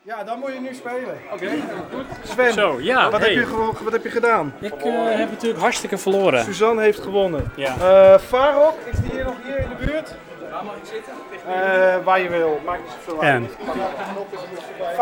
Ja, 0.01 0.23
dan 0.23 0.39
moet 0.39 0.53
je 0.53 0.59
nu 0.59 0.73
spelen. 0.73 1.17
Oké, 1.33 1.49
goed. 1.93 2.05
Sven, 2.23 2.53
Zo, 2.53 2.81
ja. 2.81 3.09
wat, 3.09 3.21
heb 3.21 3.29
je, 3.29 3.71
wat 3.83 3.91
heb 3.91 4.03
je 4.03 4.09
gedaan? 4.09 4.53
Ik 4.59 4.73
eh, 4.73 5.17
heb 5.17 5.29
natuurlijk 5.29 5.61
hartstikke 5.61 5.97
verloren. 5.97 6.43
Suzanne 6.43 6.81
heeft 6.81 6.99
gewonnen. 6.99 7.51
Ja. 7.55 7.75
Eh 7.79 8.19
Farok, 8.19 8.77
is 8.91 8.99
die 8.99 9.11
hier 9.11 9.23
nog 9.23 9.35
hier 9.43 9.57
in 9.59 9.69
de 9.69 9.85
buurt? 9.85 10.15
Waar 10.51 10.65
mag 10.65 10.75
ik 10.75 10.85
zitten? 10.85 11.13
Waar 12.03 12.21
je 12.21 12.29
wil, 12.29 12.59
maakt 12.65 12.81
niet 12.81 12.91
zoveel 13.05 13.21
uit. 13.21 13.33
En? 13.33 13.49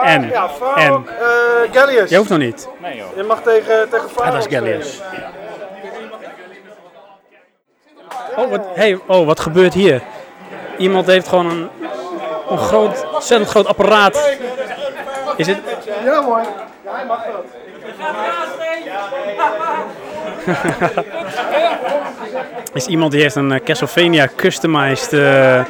En? 0.04 0.30
Ja, 0.30 0.50
En? 0.76 1.06
eh 1.08 1.72
Gallius. 1.74 2.10
Jij 2.10 2.18
hoeft 2.18 2.30
nog 2.30 2.40
niet. 2.40 2.68
Nee 2.78 2.96
joh. 2.96 3.16
Je 3.16 3.24
mag 3.24 3.42
tegen, 3.42 3.90
tegen 3.90 4.10
Farok 4.10 4.26
Ah, 4.28 4.34
dat 4.34 4.48
is. 4.48 4.54
Gallius. 4.58 5.02
Oh 8.36 8.50
wat, 8.50 8.62
hey, 8.76 9.00
oh, 9.08 9.26
wat 9.26 9.40
gebeurt 9.40 9.74
hier? 9.74 10.02
Iemand 10.78 11.06
heeft 11.08 11.28
gewoon 11.28 11.50
een, 11.50 11.70
een 12.50 12.58
groot, 12.58 13.06
ontzettend 13.14 13.50
groot 13.50 13.66
apparaat. 13.68 14.38
Is 15.36 15.48
het? 15.48 15.58
Ja 16.04 16.22
mooi. 16.22 16.44
Ja, 16.84 16.96
hij 16.96 17.06
mag 17.06 17.24
dat. 17.24 17.46
Is 22.74 22.88
iemand 22.88 23.12
die 23.12 23.22
heeft 23.22 23.36
een 23.36 23.52
eh, 23.52 23.64
Castlevania 23.64 24.28
customized 24.36 25.14
eh, 25.14 25.64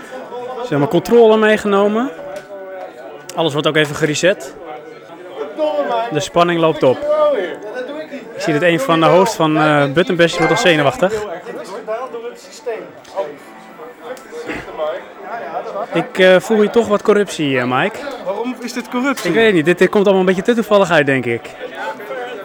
zeg 0.72 0.80
maar, 0.80 0.88
controller 0.88 1.40
meegenomen. 1.40 2.12
Alles 3.36 3.54
wordt 3.54 3.68
ook 3.68 3.76
even 3.76 3.96
gereset. 3.96 4.56
De 6.12 6.20
spanning 6.20 6.60
loopt 6.60 6.84
op. 6.84 6.98
Ik 8.36 8.42
zie 8.42 8.54
dat 8.54 8.62
een 8.62 8.80
van 8.80 9.00
de 9.00 9.06
hosts 9.06 9.36
van 9.36 9.58
uh, 9.58 9.84
wordt 9.94 10.50
al 10.50 10.58
zenuwachtig. 10.58 11.14
Ik 15.94 16.20
eh, 16.20 16.40
voel 16.40 16.60
hier 16.60 16.70
toch 16.70 16.88
wat 16.88 17.02
corruptie, 17.02 17.60
eh, 17.60 17.80
Mike. 17.82 17.98
Waarom 18.26 18.56
is 18.62 18.74
dit 18.74 18.90
corruptie? 18.90 19.30
Ik 19.30 19.36
weet 19.36 19.46
het 19.46 19.56
niet, 19.56 19.66
dit, 19.66 19.78
dit 19.78 19.90
komt 19.90 20.04
allemaal 20.04 20.22
een 20.22 20.36
beetje 20.36 20.42
te 20.42 20.54
toevallig 20.54 20.92
uit, 20.92 21.06
denk 21.06 21.26
ik. 21.26 21.42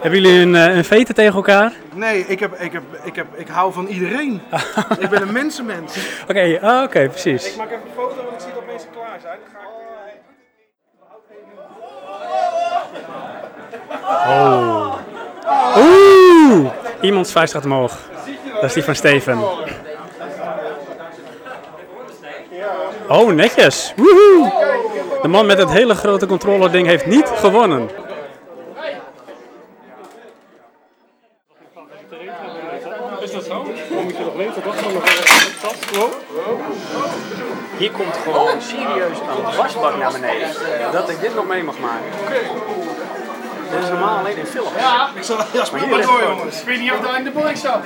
Hebben 0.07 0.25
jullie 0.25 0.41
een, 0.41 0.55
eh, 0.55 0.75
een 0.75 0.85
vete 0.85 1.13
tegen 1.13 1.33
elkaar? 1.33 1.73
Nee, 1.93 2.25
ik, 2.27 2.39
heb, 2.39 2.59
ik, 2.59 2.71
heb, 2.71 2.83
ik, 3.03 3.15
heb, 3.15 3.27
ik 3.35 3.47
hou 3.47 3.73
van 3.73 3.85
iedereen. 3.85 4.41
ik 4.99 5.09
ben 5.09 5.21
een 5.21 5.31
mensenmens. 5.31 5.97
Oké, 6.29 6.59
ah, 6.61 6.83
oké, 6.83 7.09
precies. 7.09 7.51
Ik 7.51 7.57
maak 7.57 7.71
even 7.71 7.81
een 7.85 7.91
foto, 7.95 8.15
want 8.15 8.33
ik 8.33 8.39
zie 8.39 8.53
dat 8.53 8.65
mensen 8.65 8.89
klaar 8.91 9.19
zijn. 9.21 9.37
Dan 9.39 9.49
ga 9.53 9.59
ik... 13.99 14.39
Oh. 14.41 14.95
Oeh! 15.77 16.71
Iemands 17.01 17.31
vuist 17.31 17.53
gaat 17.53 17.65
omhoog. 17.65 17.99
Dat 18.53 18.63
is 18.63 18.73
die 18.73 18.83
van 18.83 18.95
Steven. 18.95 19.39
Oh, 23.07 23.31
netjes. 23.31 23.93
Woehoe! 23.95 24.51
De 25.21 25.27
man 25.27 25.45
met 25.45 25.57
het 25.57 25.71
hele 25.71 25.95
grote 25.95 26.25
controller 26.25 26.71
ding 26.71 26.87
heeft 26.87 27.05
niet 27.05 27.31
gewonnen. 27.35 27.89
Is 33.27 33.33
dat 33.33 33.43
zo? 33.43 33.63
Dan 33.89 34.03
moet 34.03 34.17
je 34.17 34.23
nog 34.23 34.35
weten 34.35 34.63
dat 34.63 34.75
Hier 37.77 37.91
komt 37.91 38.17
gewoon 38.23 38.61
serieus 38.61 39.17
een 39.19 39.57
wasbak 39.57 39.97
naar 39.97 40.11
beneden. 40.11 40.49
Dat 40.91 41.09
ik 41.09 41.19
dit 41.19 41.35
nog 41.35 41.47
mee 41.47 41.63
mag 41.63 41.79
maken. 41.79 42.05
Dit 43.71 43.83
is 43.83 43.89
normaal 43.89 44.17
alleen 44.17 44.37
in 44.37 44.45
film. 44.45 44.67
Ja, 44.77 45.09
ik 45.15 45.23
zal 45.23 45.37
ja, 45.53 45.65
Maar 45.71 45.81
ligt 45.81 46.05
gewoon- 46.05 46.37
jongens. 46.37 46.59
Ik 46.59 46.65
weet 46.67 46.79
niet 46.79 46.91
of 46.91 46.99
daar 46.99 47.17
in 47.17 47.23
de 47.23 47.31
zat. 47.55 47.79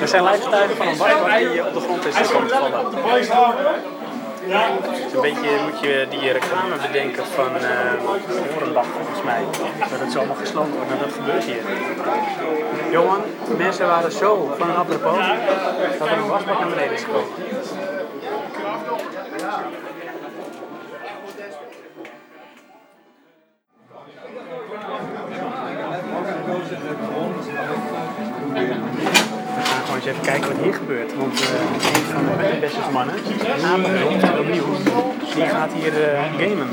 Er 0.00 0.08
zijn 0.08 0.22
lijfgetuigen 0.22 0.76
van 0.76 0.86
een 0.88 0.96
wasbak 0.96 1.38
die 1.38 1.66
op 1.66 1.74
de 1.74 1.80
grond 1.80 2.06
is 2.06 2.28
komen 2.30 2.48
Dus 4.50 5.12
een 5.12 5.20
beetje 5.20 5.50
moet 5.64 5.80
je 5.80 6.06
die 6.10 6.32
reclame 6.32 6.76
bedenken 6.86 7.24
van 7.26 7.50
uh, 7.56 8.56
Orenbach 8.56 8.86
volgens 8.86 9.22
mij. 9.24 9.42
Dat 9.90 10.00
het 10.00 10.12
zo 10.12 10.18
allemaal 10.18 10.36
gesloten 10.36 10.72
wordt 10.72 10.90
en 10.90 10.98
dat 10.98 11.12
gebeurt 11.12 11.44
hier. 11.44 11.62
Johan, 12.90 13.20
mensen 13.56 13.86
waren 13.86 14.12
zo 14.12 14.54
van 14.58 14.76
apropos 14.76 15.18
dat 15.98 16.08
er 16.08 16.18
een 16.18 16.28
wasbak 16.28 16.58
naar 16.58 16.68
beneden 16.68 16.92
is 16.92 17.02
gekomen. 17.02 17.28
Eens 30.00 30.08
even 30.08 30.26
kijken 30.32 30.48
wat 30.52 30.64
hier 30.64 30.74
gebeurt. 30.74 31.16
Want 31.16 31.40
eh 31.40 31.96
een 31.96 32.04
van 32.14 32.24
de 32.24 32.32
Bettenbesters-mannen, 32.36 33.14
Abraham, 33.52 34.38
opnieuw, 34.38 34.64
die 35.34 35.44
gaat 35.44 35.72
hier 35.72 35.94
eh, 36.04 36.20
gamen. 36.38 36.68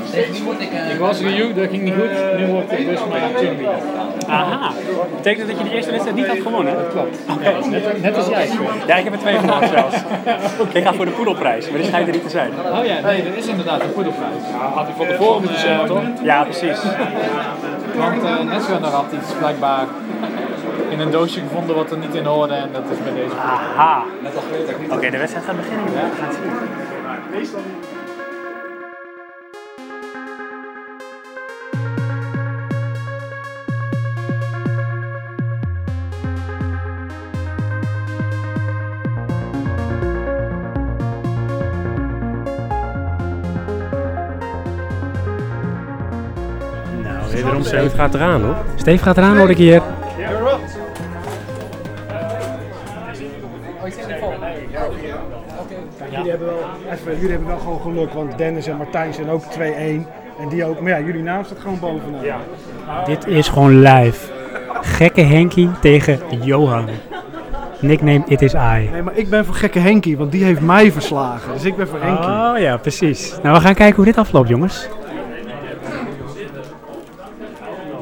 Ik 0.92 0.98
was 0.98 1.20
Ryu, 1.20 1.54
dat 1.54 1.68
ging 1.70 1.82
niet 1.82 1.94
goed. 1.94 2.38
Nu 2.38 2.46
wordt 2.46 2.70
het 2.70 2.86
dus 2.86 3.00
mijn 3.08 3.34
Chun-Li. 3.36 3.66
Aha, 4.26 4.72
betekent 5.16 5.48
dat 5.48 5.58
je 5.58 5.64
de 5.64 5.70
eerste 5.70 5.90
wedstrijd 5.90 6.16
niet 6.16 6.26
had 6.26 6.36
gewonnen? 6.36 6.74
Dat 6.74 6.88
Klopt. 6.88 7.18
Net, 7.70 8.02
net 8.02 8.16
als 8.16 8.26
jij. 8.26 8.48
Ja, 8.86 8.96
ik 8.96 9.04
heb 9.04 9.12
er 9.12 9.18
twee 9.18 9.38
gewonnen 9.38 9.68
zelfs. 9.68 9.96
Ik 10.78 10.84
ga 10.84 10.94
voor 10.94 11.04
de 11.04 11.10
poedelprijs, 11.10 11.70
maar 11.70 11.78
die 11.78 11.86
schijnt 11.86 12.06
er 12.06 12.14
niet 12.14 12.22
te 12.22 12.30
zijn. 12.30 12.50
Oh 12.50 12.84
ja, 12.84 13.00
nee, 13.00 13.24
dat 13.24 13.36
is 13.36 13.46
inderdaad 13.46 13.82
een 13.82 13.92
poedelprijs. 13.92 14.42
Had 14.74 14.88
ik 14.88 14.94
van 14.96 15.06
tevoren 15.06 15.40
moeten 15.40 15.60
zeggen, 15.60 15.86
toch? 15.86 16.02
Ja, 16.22 16.42
precies. 16.44 16.78
Want 17.96 18.22
uh, 18.22 18.40
Netrunner 18.40 18.90
had 18.90 19.06
iets 19.12 19.32
blijkbaar 19.38 19.86
in 20.90 21.00
een 21.00 21.10
doosje 21.10 21.40
gevonden 21.40 21.74
wat 21.76 21.90
er 21.90 21.98
niet 21.98 22.14
in 22.14 22.24
hoorde 22.24 22.54
en 22.54 22.68
dat 22.72 22.82
is 22.90 22.98
bij 23.04 23.14
deze. 23.14 23.34
Aha. 23.34 24.04
Oké, 24.90 25.10
de 25.10 25.18
wedstrijd 25.18 25.44
gaat 25.44 25.56
beginnen. 25.56 25.84
jongen. 25.84 26.10
We 26.10 26.16
gaan 26.16 26.28
het 26.28 26.36
zien. 27.50 27.62
Nou, 47.02 47.30
wederom 47.32 47.62
Steve 47.62 47.96
gaat 47.96 48.14
eraan 48.14 48.42
hoor. 48.42 48.56
Steve 48.76 49.02
gaat 49.02 49.16
eraan, 49.16 49.38
hoor 49.38 49.50
ik 49.50 49.56
hier. 49.56 49.82
Jullie 57.14 57.30
hebben 57.30 57.48
wel 57.48 57.58
gewoon 57.58 57.80
geluk, 57.80 58.12
want 58.12 58.38
Dennis 58.38 58.66
en 58.66 58.76
Martijn 58.76 59.14
zijn 59.14 59.30
ook 59.30 59.42
2-1. 59.42 59.60
En 60.40 60.48
die 60.48 60.64
ook, 60.64 60.80
maar 60.80 60.90
ja, 60.90 61.00
jullie 61.00 61.22
naam 61.22 61.44
staat 61.44 61.58
gewoon 61.58 61.78
bovenaan. 61.78 62.40
Dit 63.06 63.26
is 63.26 63.48
gewoon 63.48 63.82
live. 63.82 64.32
Gekke 64.80 65.20
Henkie 65.20 65.70
tegen 65.80 66.20
Johan. 66.40 66.88
Nickname 67.80 68.22
It 68.26 68.42
Is 68.42 68.54
I. 68.54 68.88
Nee, 68.92 69.02
maar 69.02 69.16
ik 69.16 69.30
ben 69.30 69.44
voor 69.44 69.54
gekke 69.54 69.78
Henkie, 69.78 70.16
want 70.16 70.32
die 70.32 70.44
heeft 70.44 70.60
mij 70.60 70.92
verslagen. 70.92 71.52
Dus 71.52 71.64
ik 71.64 71.76
ben 71.76 71.88
voor 71.88 72.00
Henkie. 72.00 72.28
Oh 72.28 72.52
ja, 72.58 72.76
precies. 72.76 73.34
Nou, 73.42 73.56
we 73.56 73.60
gaan 73.60 73.74
kijken 73.74 73.96
hoe 73.96 74.04
dit 74.04 74.18
afloopt, 74.18 74.48
jongens. 74.48 74.88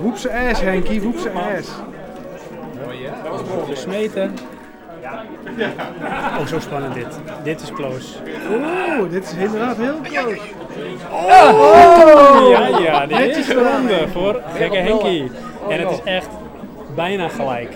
Woep 0.00 0.16
ze 0.16 0.48
ass, 0.50 0.60
Henkie, 0.60 1.02
woep 1.02 1.18
ze 1.18 1.30
ass. 1.30 1.70
Gesmeten. 3.68 4.34
Oh, 6.38 6.46
zo 6.46 6.60
spannend 6.60 6.94
dit. 6.94 7.06
Dit 7.42 7.60
is 7.60 7.72
close. 7.72 8.14
Oeh, 8.52 9.10
dit 9.10 9.24
is 9.24 9.32
inderdaad 9.32 9.76
heel 9.76 10.00
close. 10.02 10.40
Ja, 12.50 12.78
ja, 12.78 13.06
dit 13.06 13.36
is 13.36 13.46
de 13.46 13.54
ronde 13.54 14.08
voor 14.12 14.42
Gekke 14.54 14.76
Henkie. 14.76 15.30
En 15.68 15.80
het 15.80 15.90
is 15.90 16.02
echt 16.04 16.28
bijna 16.94 17.28
gelijk. 17.28 17.70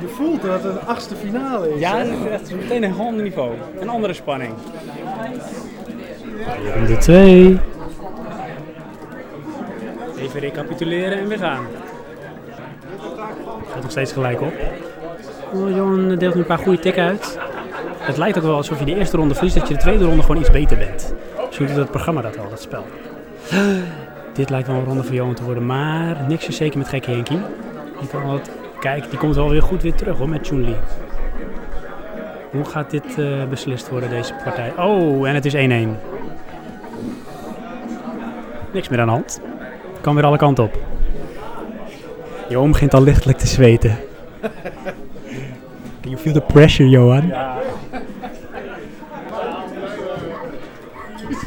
Je 0.00 0.08
voelt 0.08 0.42
dat 0.42 0.62
het 0.62 0.72
een 0.72 0.86
achtste 0.86 1.16
finale 1.16 1.74
is. 1.74 1.80
Ja, 1.80 1.96
het 1.96 2.08
is 2.08 2.30
echt 2.30 2.54
meteen 2.54 2.82
een 2.82 2.98
ander 2.98 3.22
niveau. 3.22 3.50
Een 3.80 3.88
andere 3.88 4.12
spanning. 4.12 4.54
Ronde 6.74 6.96
2. 6.96 7.58
Even 10.18 10.40
recapituleren 10.40 11.18
en 11.18 11.28
we 11.28 11.38
gaan. 11.38 11.66
Het 13.60 13.72
gaat 13.72 13.82
nog 13.82 13.90
steeds 13.90 14.12
gelijk 14.12 14.40
op. 14.40 14.52
Oh, 15.54 15.70
Johan 15.74 16.16
deelt 16.16 16.34
nu 16.34 16.40
een 16.40 16.46
paar 16.46 16.58
goede 16.58 16.78
tikken 16.78 17.04
uit. 17.04 17.38
Het 17.98 18.16
lijkt 18.16 18.36
ook 18.36 18.44
wel 18.44 18.56
alsof 18.56 18.78
je 18.78 18.84
de 18.84 18.94
eerste 18.94 19.16
ronde 19.16 19.34
verliest, 19.34 19.56
dat 19.56 19.68
je 19.68 19.74
de 19.74 19.80
tweede 19.80 20.04
ronde 20.04 20.22
gewoon 20.22 20.40
iets 20.40 20.50
beter 20.50 20.78
bent. 20.78 21.14
Zo 21.50 21.64
doet 21.64 21.76
het 21.76 21.90
programma 21.90 22.20
dat 22.20 22.38
al, 22.38 22.48
dat 22.48 22.60
spel. 22.60 22.86
Dit 24.34 24.50
lijkt 24.50 24.66
wel 24.66 24.76
een 24.76 24.84
ronde 24.84 25.04
voor 25.04 25.14
Johan 25.14 25.34
te 25.34 25.44
worden, 25.44 25.66
maar 25.66 26.16
niks 26.28 26.48
is 26.48 26.56
zeker 26.56 26.78
met 26.78 26.88
gekke 26.88 27.10
Henkie. 27.10 27.40
Wat, 28.26 28.50
kijk, 28.80 29.10
die 29.10 29.18
komt 29.18 29.34
wel 29.34 29.50
weer 29.50 29.62
goed 29.62 29.82
weer 29.82 29.94
terug 29.94 30.18
hoor, 30.18 30.28
met 30.28 30.46
Chun-Li. 30.46 30.76
Hoe 32.50 32.64
gaat 32.64 32.90
dit 32.90 33.18
eh, 33.18 33.44
beslist 33.48 33.88
worden, 33.88 34.10
deze 34.10 34.34
partij? 34.44 34.72
Oh, 34.78 35.28
en 35.28 35.34
het 35.34 35.44
is 35.44 35.54
1-1. 35.54 35.58
Niks 38.72 38.88
meer 38.88 39.00
aan 39.00 39.06
de 39.06 39.12
hand. 39.12 39.40
Kan 40.00 40.14
weer 40.14 40.24
alle 40.24 40.36
kanten 40.36 40.64
op. 40.64 40.78
Johan 42.48 42.70
begint 42.70 42.94
al 42.94 43.02
lichtelijk 43.02 43.38
te 43.38 43.46
zweten. 43.46 43.96
You 46.12 46.24
feel 46.24 46.32
the 46.32 46.40
pressure, 46.52 46.88
Johan? 46.88 47.32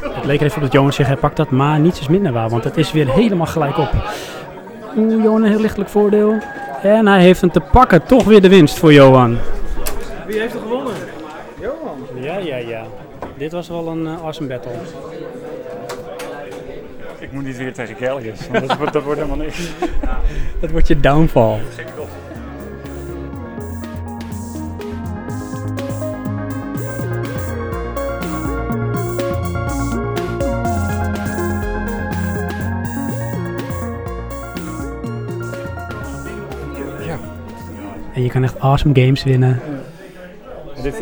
Het 0.02 0.26
leek 0.26 0.40
er 0.40 0.46
even 0.46 0.56
op 0.58 0.62
dat 0.64 0.72
Johan 0.72 0.94
zich 0.94 1.08
hij 1.08 1.16
pakt 1.16 1.38
dat, 1.38 1.50
maar 1.50 1.80
niets 1.80 2.00
is 2.00 2.08
minder 2.08 2.32
waar, 2.32 2.50
want 2.50 2.64
het 2.64 2.78
is 2.78 2.92
weer 2.92 3.10
helemaal 3.14 3.46
gelijk 3.46 3.78
op. 3.78 3.90
Oeh, 4.98 5.24
Johan 5.24 5.44
een 5.44 5.50
heel 5.50 5.60
lichtelijk 5.60 5.90
voordeel. 5.90 6.38
En 6.82 7.08
hij 7.08 7.22
heeft 7.22 7.42
hem 7.42 7.52
te 7.52 7.60
pakken. 7.60 8.04
Toch 8.06 8.24
weer 8.24 8.42
de 8.42 8.50
winst 8.50 8.80
voor 8.80 8.94
Johan. 8.94 9.38
Wie 10.28 10.40
heeft 10.40 10.54
er 10.54 10.60
gewonnen? 10.60 10.94
Johan. 11.62 11.98
Ja, 12.24 12.38
ja, 12.38 12.56
ja. 12.58 12.84
Dit 13.38 13.52
was 13.52 13.68
wel 13.68 13.88
een 13.88 14.04
uh, 14.06 14.22
awesome 14.24 14.48
battle. 14.48 14.72
Ik 17.20 17.32
moet 17.32 17.44
niet 17.46 17.58
weer 17.58 17.74
tegen 17.74 17.96
Kelly's, 17.96 18.48
want 18.52 18.68
dat, 18.68 18.78
wordt- 18.78 18.94
dat 18.94 19.04
wordt 19.04 19.20
helemaal 19.20 19.46
niks. 19.46 19.60
Dat 20.62 20.72
wordt 20.72 20.88
je 20.88 21.00
downfall. 21.00 21.60
Je 38.36 38.42
kan 38.42 38.50
echt 38.50 38.60
awesome 38.60 39.02
games 39.02 39.24
winnen. 39.24 39.60
Dit 40.82 40.94
eh, 40.94 41.00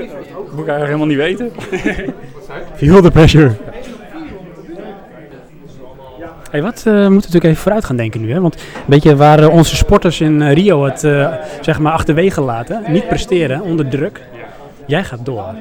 moet 0.52 0.66
ik 0.66 0.68
eigenlijk 0.68 0.86
helemaal 0.86 1.06
niet 1.06 1.18
weten. 1.18 1.52
Feel 2.75 3.02
the 3.02 3.12
pressure. 3.12 3.52
Hey, 6.54 6.62
wat 6.62 6.78
eh, 6.78 6.84
we 6.84 7.00
moeten 7.00 7.12
natuurlijk 7.12 7.44
even 7.44 7.62
vooruit 7.62 7.86
gaan 7.86 7.96
denken 7.96 8.22
nu. 8.22 8.32
Hè? 8.32 8.42
Want 8.42 8.56
een 8.56 8.62
beetje 8.86 9.16
waar 9.16 9.40
eh, 9.40 9.50
onze 9.50 9.75
sporters 9.75 10.22
in 10.22 10.42
eh, 10.42 10.54
Rio 10.54 10.84
het 10.84 11.00
zeg 11.62 11.80
maar 11.80 11.92
achterwege 11.92 12.42
laten. 12.42 12.84
Niet 12.88 13.08
presteren 13.08 13.62
onder 13.62 13.88
druk. 13.88 14.22
Jij 14.86 15.04
gaat 15.04 15.25
door. 15.25 15.54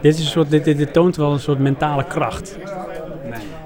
Dit, 0.00 0.14
is 0.14 0.20
een 0.20 0.30
soort, 0.30 0.50
dit, 0.50 0.64
dit, 0.64 0.78
dit 0.78 0.92
toont 0.92 1.16
wel 1.16 1.32
een 1.32 1.40
soort 1.40 1.58
mentale 1.58 2.04
kracht. 2.04 2.56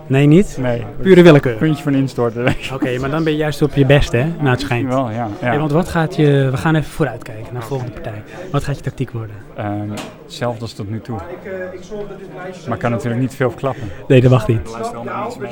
Nee, 0.06 0.26
niet? 0.26 0.56
Nee, 0.61 0.84
Pure 1.02 1.23
willekeur. 1.23 1.56
puntje 1.56 1.82
van 1.82 1.94
instorten. 1.94 2.46
Oké, 2.75 2.99
maar 2.99 3.11
dan 3.11 3.25
ben 3.25 3.32
je 3.32 3.38
juist 3.38 3.62
op 3.62 3.75
je 3.75 3.87
best, 3.87 4.12
hè? 4.12 4.25
Na 4.40 4.50
het 4.50 4.61
schijnt. 4.61 4.88
Wel, 4.88 5.11
ja. 5.11 5.16
ja. 5.16 5.28
Hey, 5.38 5.58
want 5.58 5.73
wat 5.73 5.88
gaat 5.88 6.16
je... 6.16 6.49
We 6.50 6.56
gaan 6.56 6.75
even 6.75 6.90
vooruit 6.90 7.23
kijken 7.23 7.52
naar 7.52 7.61
de 7.62 7.68
volgende 7.68 7.92
partij. 7.92 8.23
Wat 8.50 8.64
gaat 8.64 8.76
je 8.76 8.82
tactiek 8.82 9.11
worden? 9.11 9.37
Ehm, 9.56 9.90
hetzelfde 10.25 10.61
als 10.61 10.73
tot 10.73 10.90
nu 10.90 11.00
toe. 11.00 11.16
Maar 12.66 12.75
ik 12.75 12.78
kan 12.78 12.90
natuurlijk 12.90 13.20
niet 13.20 13.34
veel 13.34 13.50
verklappen. 13.50 13.88
Nee, 14.08 14.20
dat 14.20 14.30
mag 14.30 14.49
niet. 14.49 14.76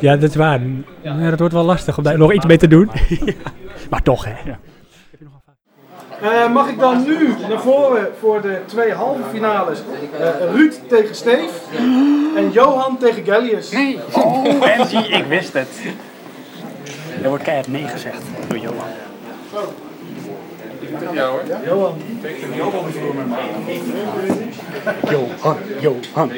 Ja, 0.01 0.17
dat 0.17 0.31
is 0.31 0.37
waar. 0.37 0.61
Ja, 1.01 1.31
dat 1.31 1.39
wordt 1.39 1.55
wel 1.55 1.65
lastig 1.65 1.99
om 1.99 2.05
daar 2.05 2.19
nog 2.19 2.33
iets 2.33 2.47
mee 2.47 2.59
te 2.59 2.69
doen. 2.69 2.91
Maar 3.91 4.03
toch, 4.03 4.25
hè? 4.25 4.51
Ja. 4.51 4.59
Eh, 6.23 6.53
mag 6.53 6.69
ik 6.69 6.79
dan 6.79 7.05
nu 7.05 7.35
naar 7.49 7.61
voren 7.61 8.13
voor 8.21 8.41
de 8.41 8.59
twee 8.67 8.93
halve 8.93 9.23
finales? 9.31 9.79
Eh, 10.21 10.29
Ruud 10.53 10.75
tegen 10.89 11.15
Steve 11.15 11.49
en 12.37 12.51
Johan 12.51 12.99
tegen 12.99 13.25
Gallius. 13.25 13.71
Nee. 13.71 13.99
Oh, 14.13 14.45
ik 15.09 15.25
wist 15.29 15.53
het. 15.53 15.69
Er 17.23 17.29
wordt 17.29 17.45
keihard 17.45 17.69
nee 17.69 17.89
gezegd 17.89 18.23
door 18.49 18.59
Johan. 18.59 18.87
Johan. 21.13 21.41
Johan, 22.55 22.93
Johan. 25.81 25.81
Johan, 25.81 26.31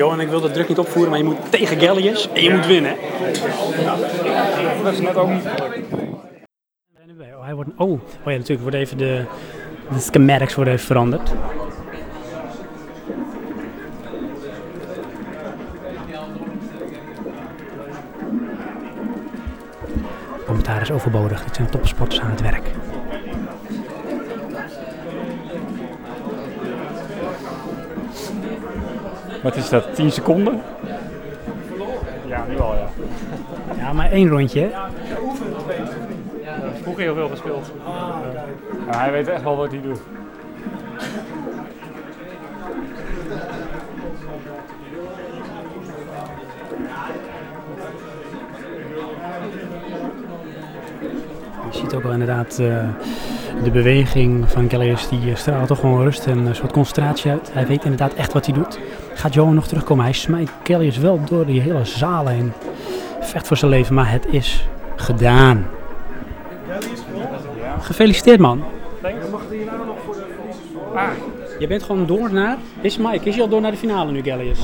ik 0.00 0.28
wil 0.28 0.40
de 0.40 0.50
druk 0.50 0.68
niet 0.68 0.78
opvoeren, 0.78 1.10
maar 1.10 1.18
je 1.18 1.24
moet 1.24 1.50
tegen 1.50 1.80
Gallius 1.80 2.28
en 2.32 2.42
je 2.42 2.50
moet 2.50 2.66
winnen. 2.66 2.96
Dat 4.82 4.92
is 4.92 5.00
net 5.00 5.16
ook 5.16 5.28
niet. 5.28 5.44
Oh, 7.36 7.44
hij 7.44 7.54
wordt, 7.54 7.70
oh, 7.76 7.90
oh 7.90 8.00
ja, 8.24 8.30
natuurlijk 8.30 8.60
wordt 8.60 8.76
even 8.76 8.98
de, 8.98 9.24
de 9.92 9.98
schematics 9.98 10.54
worden 10.54 10.74
even 10.74 10.86
veranderd. 10.86 11.32
Commentaar 20.46 20.80
is 20.80 20.90
overbodig. 20.90 21.44
Dit 21.44 21.54
zijn 21.54 21.70
topsporters 21.70 22.20
aan 22.20 22.30
het 22.30 22.40
werk. 22.40 22.70
Wat 29.42 29.56
is 29.56 29.68
dat, 29.68 29.94
10 29.94 30.10
seconden? 30.10 30.60
Ja, 32.26 32.44
nu 32.48 32.60
al 32.60 32.74
ja. 32.74 32.88
Ja, 33.76 33.92
maar 33.92 34.10
één 34.10 34.28
rondje. 34.28 34.60
hè? 34.60 34.68
Vroeger 36.82 37.02
heel 37.02 37.14
veel 37.14 37.28
gespeeld. 37.28 37.72
Maar 38.86 39.00
hij 39.00 39.12
weet 39.12 39.28
echt 39.28 39.42
wel 39.42 39.56
wat 39.56 39.70
hij 39.70 39.80
doet. 39.80 40.00
Je 51.70 51.78
ziet 51.78 51.94
ook 51.94 52.02
wel 52.02 52.12
inderdaad 52.12 52.58
eh, 52.58 52.88
de 53.62 53.70
beweging 53.70 54.50
van 54.50 54.70
Gallius, 54.70 55.08
die 55.08 55.30
eh, 55.30 55.36
straalt 55.36 55.66
toch 55.66 55.80
gewoon 55.80 56.02
rust 56.02 56.26
en 56.26 56.38
een 56.38 56.54
soort 56.54 56.72
concentratie 56.72 57.30
uit. 57.30 57.50
Hij 57.52 57.66
weet 57.66 57.84
inderdaad 57.84 58.14
echt 58.14 58.32
wat 58.32 58.46
hij 58.46 58.54
doet. 58.54 58.78
Gaat 59.20 59.34
Johan 59.34 59.54
nog 59.54 59.66
terugkomen? 59.66 60.04
Hij 60.04 60.12
smijt 60.12 60.50
Gallius 60.64 60.98
wel 60.98 61.20
door 61.24 61.46
die 61.46 61.60
hele 61.60 61.84
zaal 61.84 62.26
heen. 62.26 62.52
Vecht 63.20 63.46
voor 63.46 63.56
zijn 63.56 63.70
leven, 63.70 63.94
maar 63.94 64.10
het 64.10 64.26
is 64.30 64.68
gedaan. 64.96 65.66
Gefeliciteerd 67.80 68.40
man. 68.40 68.64
Ah, 70.94 71.10
je 71.58 71.66
bent 71.66 71.82
gewoon 71.82 72.06
door 72.06 72.32
naar... 72.32 72.56
Is 72.80 72.98
Mike, 72.98 73.28
is 73.28 73.34
je 73.34 73.40
al 73.40 73.48
door 73.48 73.60
naar 73.60 73.70
de 73.70 73.76
finale 73.76 74.10
nu 74.10 74.22
Gallius? 74.22 74.58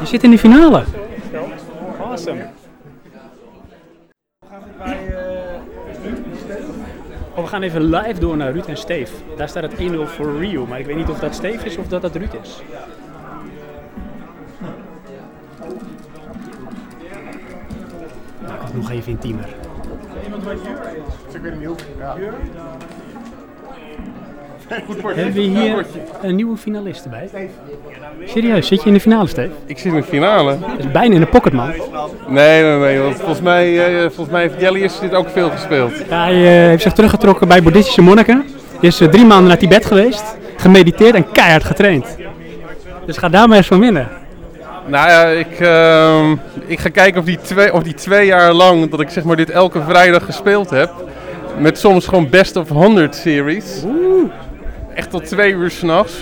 Je 0.00 0.06
zit 0.06 0.22
in 0.22 0.30
de 0.30 0.38
finale. 0.38 0.82
Awesome. 2.00 2.46
Oh, 7.34 7.42
we 7.42 7.46
gaan 7.46 7.62
even 7.62 7.82
live 7.82 8.20
door 8.20 8.36
naar 8.36 8.52
Ruud 8.52 8.66
en 8.66 8.76
Steef. 8.76 9.12
Daar 9.36 9.48
staat 9.48 9.62
het 9.62 9.74
1-0 9.78 9.82
voor 10.04 10.38
Rio, 10.38 10.66
maar 10.66 10.78
ik 10.80 10.86
weet 10.86 10.96
niet 10.96 11.08
of 11.08 11.18
dat 11.18 11.34
Steef 11.34 11.64
is 11.64 11.76
of 11.76 11.88
dat 11.88 12.02
dat 12.02 12.16
Ruud 12.16 12.34
is. 12.42 12.62
Nog 18.74 18.90
even 18.90 19.12
intiemer. 19.12 19.44
Hebben 25.14 25.32
we 25.32 25.40
hier 25.40 25.86
een 26.22 26.34
nieuwe 26.34 26.56
finalist 26.56 27.04
erbij? 27.04 27.30
Serieus, 28.24 28.66
zit 28.66 28.80
je 28.82 28.86
in 28.86 28.94
de 28.94 29.00
finale, 29.00 29.26
Steef? 29.26 29.50
Ik 29.66 29.78
zit 29.78 29.92
in 29.92 30.00
de 30.00 30.06
finale. 30.06 30.58
Dat 30.60 30.78
is 30.78 30.90
bijna 30.90 31.14
in 31.14 31.20
de 31.20 31.26
pocket, 31.26 31.52
man. 31.52 31.72
Nee, 32.28 32.62
nee, 32.62 32.78
nee. 32.78 33.00
Want 33.00 33.16
volgens 33.16 33.40
mij, 33.40 33.86
eh, 33.86 34.00
volgens 34.00 34.28
mij 34.30 34.40
heeft 34.42 34.60
Jellius 34.60 35.00
dit 35.00 35.14
ook 35.14 35.28
veel 35.28 35.50
gespeeld. 35.50 35.92
Hij 36.08 36.32
eh, 36.32 36.68
heeft 36.68 36.82
zich 36.82 36.92
teruggetrokken 36.92 37.48
bij 37.48 37.62
boeddhistische 37.62 38.02
monniken. 38.02 38.44
Is 38.80 39.00
eh, 39.00 39.08
drie 39.08 39.24
maanden 39.24 39.48
naar 39.48 39.58
Tibet 39.58 39.86
geweest, 39.86 40.36
gemediteerd 40.56 41.14
en 41.14 41.30
keihard 41.32 41.64
getraind. 41.64 42.16
Dus 43.06 43.16
ga 43.16 43.28
daar 43.28 43.48
maar 43.48 43.56
eens 43.56 43.66
van 43.66 43.80
winnen. 43.80 44.08
Nou 44.90 45.08
ja, 45.08 45.24
ik, 45.24 45.60
ehm, 45.60 46.36
ik 46.66 46.78
ga 46.78 46.88
kijken 46.88 47.20
of 47.20 47.26
die, 47.26 47.38
twee, 47.38 47.72
of 47.72 47.82
die 47.82 47.94
twee 47.94 48.26
jaar 48.26 48.52
lang 48.52 48.90
dat 48.90 49.00
ik 49.00 49.10
zeg 49.10 49.24
maar 49.24 49.36
dit 49.36 49.50
elke 49.50 49.82
vrijdag 49.82 50.24
gespeeld 50.24 50.70
heb. 50.70 50.90
Met 51.58 51.78
soms 51.78 52.06
gewoon 52.06 52.28
best 52.28 52.56
of 52.56 52.68
100 52.68 53.14
series. 53.14 53.84
Echt 54.94 55.10
tot 55.10 55.24
twee 55.24 55.52
uur 55.52 55.70
s'nachts. 55.70 56.14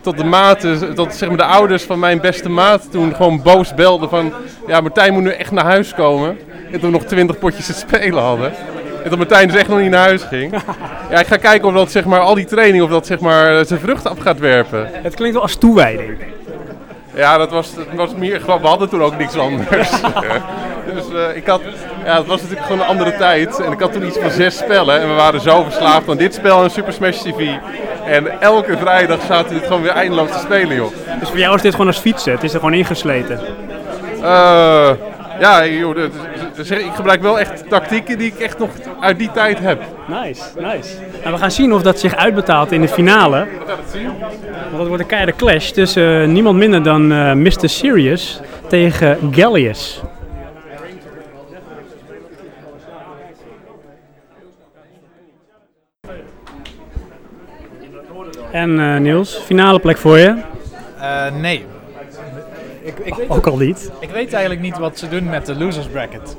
Tot 0.00 0.18
de 0.18 0.24
maten, 0.24 0.94
tot 0.94 1.14
zeg 1.14 1.28
maar 1.28 1.38
de 1.38 1.44
ouders 1.44 1.82
van 1.82 1.98
mijn 1.98 2.20
beste 2.20 2.48
maat 2.48 2.90
toen 2.90 3.14
gewoon 3.14 3.42
boos 3.42 3.74
belden 3.74 4.08
van... 4.08 4.32
Ja, 4.66 4.80
Martijn 4.80 5.12
moet 5.12 5.22
nu 5.22 5.30
echt 5.30 5.50
naar 5.50 5.64
huis 5.64 5.94
komen. 5.94 6.38
En 6.72 6.80
toen 6.80 6.90
we 6.92 6.98
nog 6.98 7.04
20 7.04 7.38
potjes 7.38 7.66
te 7.66 7.72
spelen 7.72 8.22
hadden. 8.22 8.52
En 9.04 9.10
dat 9.10 9.18
Martijn 9.18 9.48
dus 9.48 9.56
echt 9.56 9.68
nog 9.68 9.78
niet 9.80 9.90
naar 9.90 10.06
huis 10.06 10.22
ging. 10.22 10.52
Ja, 11.10 11.20
ik 11.20 11.26
ga 11.26 11.36
kijken 11.36 11.68
of 11.68 11.74
dat 11.74 11.90
zeg 11.90 12.04
maar 12.04 12.20
al 12.20 12.34
die 12.34 12.44
training 12.44 12.82
of 12.82 12.90
dat 12.90 13.06
zeg 13.06 13.20
maar 13.20 13.64
zijn 13.64 13.80
vruchten 13.80 14.10
af 14.10 14.18
gaat 14.18 14.38
werpen. 14.38 14.88
Het 14.92 15.14
klinkt 15.14 15.34
wel 15.34 15.42
als 15.42 15.56
toewijding. 15.56 16.18
Ja, 17.14 17.38
dat 17.38 17.50
was, 17.50 17.74
dat 17.74 17.86
was 17.94 18.14
meer 18.14 18.40
gewoon, 18.40 18.60
we 18.60 18.66
hadden 18.66 18.88
toen 18.88 19.02
ook 19.02 19.18
niks 19.18 19.36
anders. 19.36 19.90
dus 20.94 21.12
eh, 21.14 21.36
ik 21.36 21.46
had, 21.46 21.60
ja, 22.04 22.16
het 22.16 22.26
was 22.26 22.40
natuurlijk 22.40 22.66
gewoon 22.66 22.80
een 22.80 22.86
andere 22.86 23.16
tijd. 23.16 23.60
En 23.60 23.72
ik 23.72 23.80
had 23.80 23.92
toen 23.92 24.06
iets 24.06 24.18
van 24.18 24.30
zes 24.30 24.58
spellen. 24.58 25.00
En 25.00 25.08
we 25.08 25.14
waren 25.14 25.40
zo 25.40 25.62
verslaafd 25.62 26.08
aan 26.08 26.16
dit 26.16 26.34
spel 26.34 26.62
en 26.62 26.70
Super 26.70 26.92
Smash 26.92 27.18
TV. 27.22 27.48
En 28.06 28.40
elke 28.40 28.76
vrijdag 28.76 29.20
zaten 29.26 29.48
we 29.48 29.54
dit 29.54 29.66
gewoon 29.66 29.82
weer 29.82 29.92
eindeloos 29.92 30.30
te 30.30 30.38
spelen, 30.38 30.76
joh. 30.76 30.92
Dus 31.20 31.28
voor 31.28 31.38
jou 31.38 31.54
is 31.54 31.62
dit 31.62 31.72
gewoon 31.72 31.86
als 31.86 31.98
fietsen, 31.98 32.32
het 32.32 32.42
is 32.42 32.52
er 32.52 32.58
gewoon 32.58 32.74
ingesleten. 32.74 33.40
Eh, 34.22 34.90
ja, 35.40 35.66
joh, 35.66 35.96
dat 36.60 36.68
zeg 36.68 36.78
ik 36.78 36.86
ik 36.86 36.94
gebruik 36.94 37.22
wel 37.22 37.40
echt 37.40 37.68
tactieken 37.68 38.18
die 38.18 38.32
ik 38.32 38.38
echt 38.38 38.58
nog 38.58 38.70
uit 39.00 39.18
die 39.18 39.30
tijd 39.30 39.58
heb. 39.58 39.82
Nice, 40.08 40.42
nice. 40.58 40.88
En 41.22 41.32
we 41.32 41.38
gaan 41.38 41.50
zien 41.50 41.72
of 41.72 41.82
dat 41.82 41.98
zich 41.98 42.16
uitbetaalt 42.16 42.72
in 42.72 42.80
de 42.80 42.88
finale. 42.88 43.46
Want 44.62 44.76
dat 44.76 44.86
wordt 44.86 45.02
een 45.02 45.08
keiharde 45.08 45.36
clash 45.36 45.70
tussen 45.70 46.22
eh, 46.22 46.28
niemand 46.28 46.56
minder 46.58 46.82
dan 46.82 47.12
eh, 47.12 47.32
Mr. 47.32 47.68
Sirius 47.68 48.40
tegen 48.68 49.18
Gallius. 49.30 50.00
En 58.52 58.80
eh, 58.80 58.96
Niels, 58.96 59.36
finale 59.36 59.78
plek 59.78 59.96
voor 59.96 60.18
je. 60.18 60.42
Eh, 60.98 61.34
nee. 61.40 61.64
Ik, 62.82 62.98
ik, 62.98 63.14
weet, 63.14 63.30
Ook 63.30 63.46
al 63.46 63.56
niet. 63.56 63.90
ik 64.00 64.10
weet 64.10 64.32
eigenlijk 64.32 64.62
niet 64.62 64.78
wat 64.78 64.98
ze 64.98 65.08
doen 65.08 65.28
met 65.28 65.46
de 65.46 65.56
losers 65.56 65.86
bracket. 65.86 66.36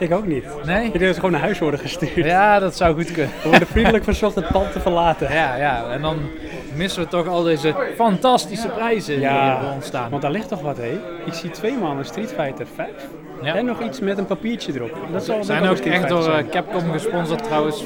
Ik 0.00 0.12
ook 0.12 0.26
niet. 0.26 0.44
Nee? 0.64 0.84
Ik 0.84 0.92
denk 0.92 1.04
dat 1.04 1.08
ze 1.14 1.20
gewoon 1.20 1.30
naar 1.30 1.40
huis 1.40 1.58
worden 1.58 1.80
gestuurd. 1.80 2.14
Ja, 2.14 2.58
dat 2.58 2.76
zou 2.76 2.94
goed 2.94 3.12
kunnen. 3.12 3.30
We 3.42 3.48
worden 3.48 3.68
vriendelijk 3.68 4.04
verzocht 4.04 4.34
het 4.34 4.48
pand 4.48 4.72
te 4.72 4.80
verlaten. 4.80 5.32
Ja, 5.32 5.56
ja. 5.56 5.84
En 5.90 6.00
dan 6.02 6.16
missen 6.74 7.02
we 7.02 7.08
toch 7.08 7.26
al 7.28 7.42
deze 7.42 7.74
fantastische 7.96 8.68
prijzen 8.68 9.14
die 9.14 9.22
Ja, 9.22 9.60
hier 9.60 9.70
ontstaan. 9.72 10.10
want 10.10 10.22
daar 10.22 10.30
ligt 10.30 10.48
toch 10.48 10.60
wat, 10.60 10.76
hé? 10.76 10.98
Ik 11.26 11.32
zie 11.34 11.50
twee 11.50 11.76
mannen 11.78 12.04
Street 12.04 12.32
Fighter 12.38 12.66
5 12.74 12.88
Ja. 13.42 13.54
en 13.54 13.64
nog 13.64 13.80
iets 13.82 14.00
met 14.00 14.18
een 14.18 14.26
papiertje 14.26 14.72
erop. 14.74 14.96
Dat 15.12 15.24
zal 15.24 15.44
zijn 15.44 15.68
ook 15.68 15.76
echt 15.78 16.08
door 16.08 16.28
eh, 16.32 16.48
Capcom 16.50 16.92
gesponsord 16.92 17.42
trouwens. 17.44 17.82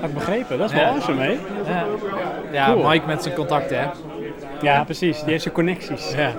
Had 0.00 0.08
ik 0.08 0.14
begrepen, 0.14 0.58
dat 0.58 0.68
is 0.68 0.74
wel 0.76 0.84
Ja. 0.84 0.90
awesome, 0.90 1.22
hè? 1.22 1.30
Ja, 1.30 1.84
ja 2.52 2.72
Cool. 2.72 2.88
Mike 2.88 3.06
met 3.06 3.22
zijn 3.22 3.34
contacten, 3.34 3.78
hè. 3.78 3.86
Ja, 4.60 4.84
precies. 4.84 5.20
Die 5.20 5.30
heeft 5.30 5.42
zijn 5.42 5.54
connecties. 5.54 6.12
Ja. 6.16 6.32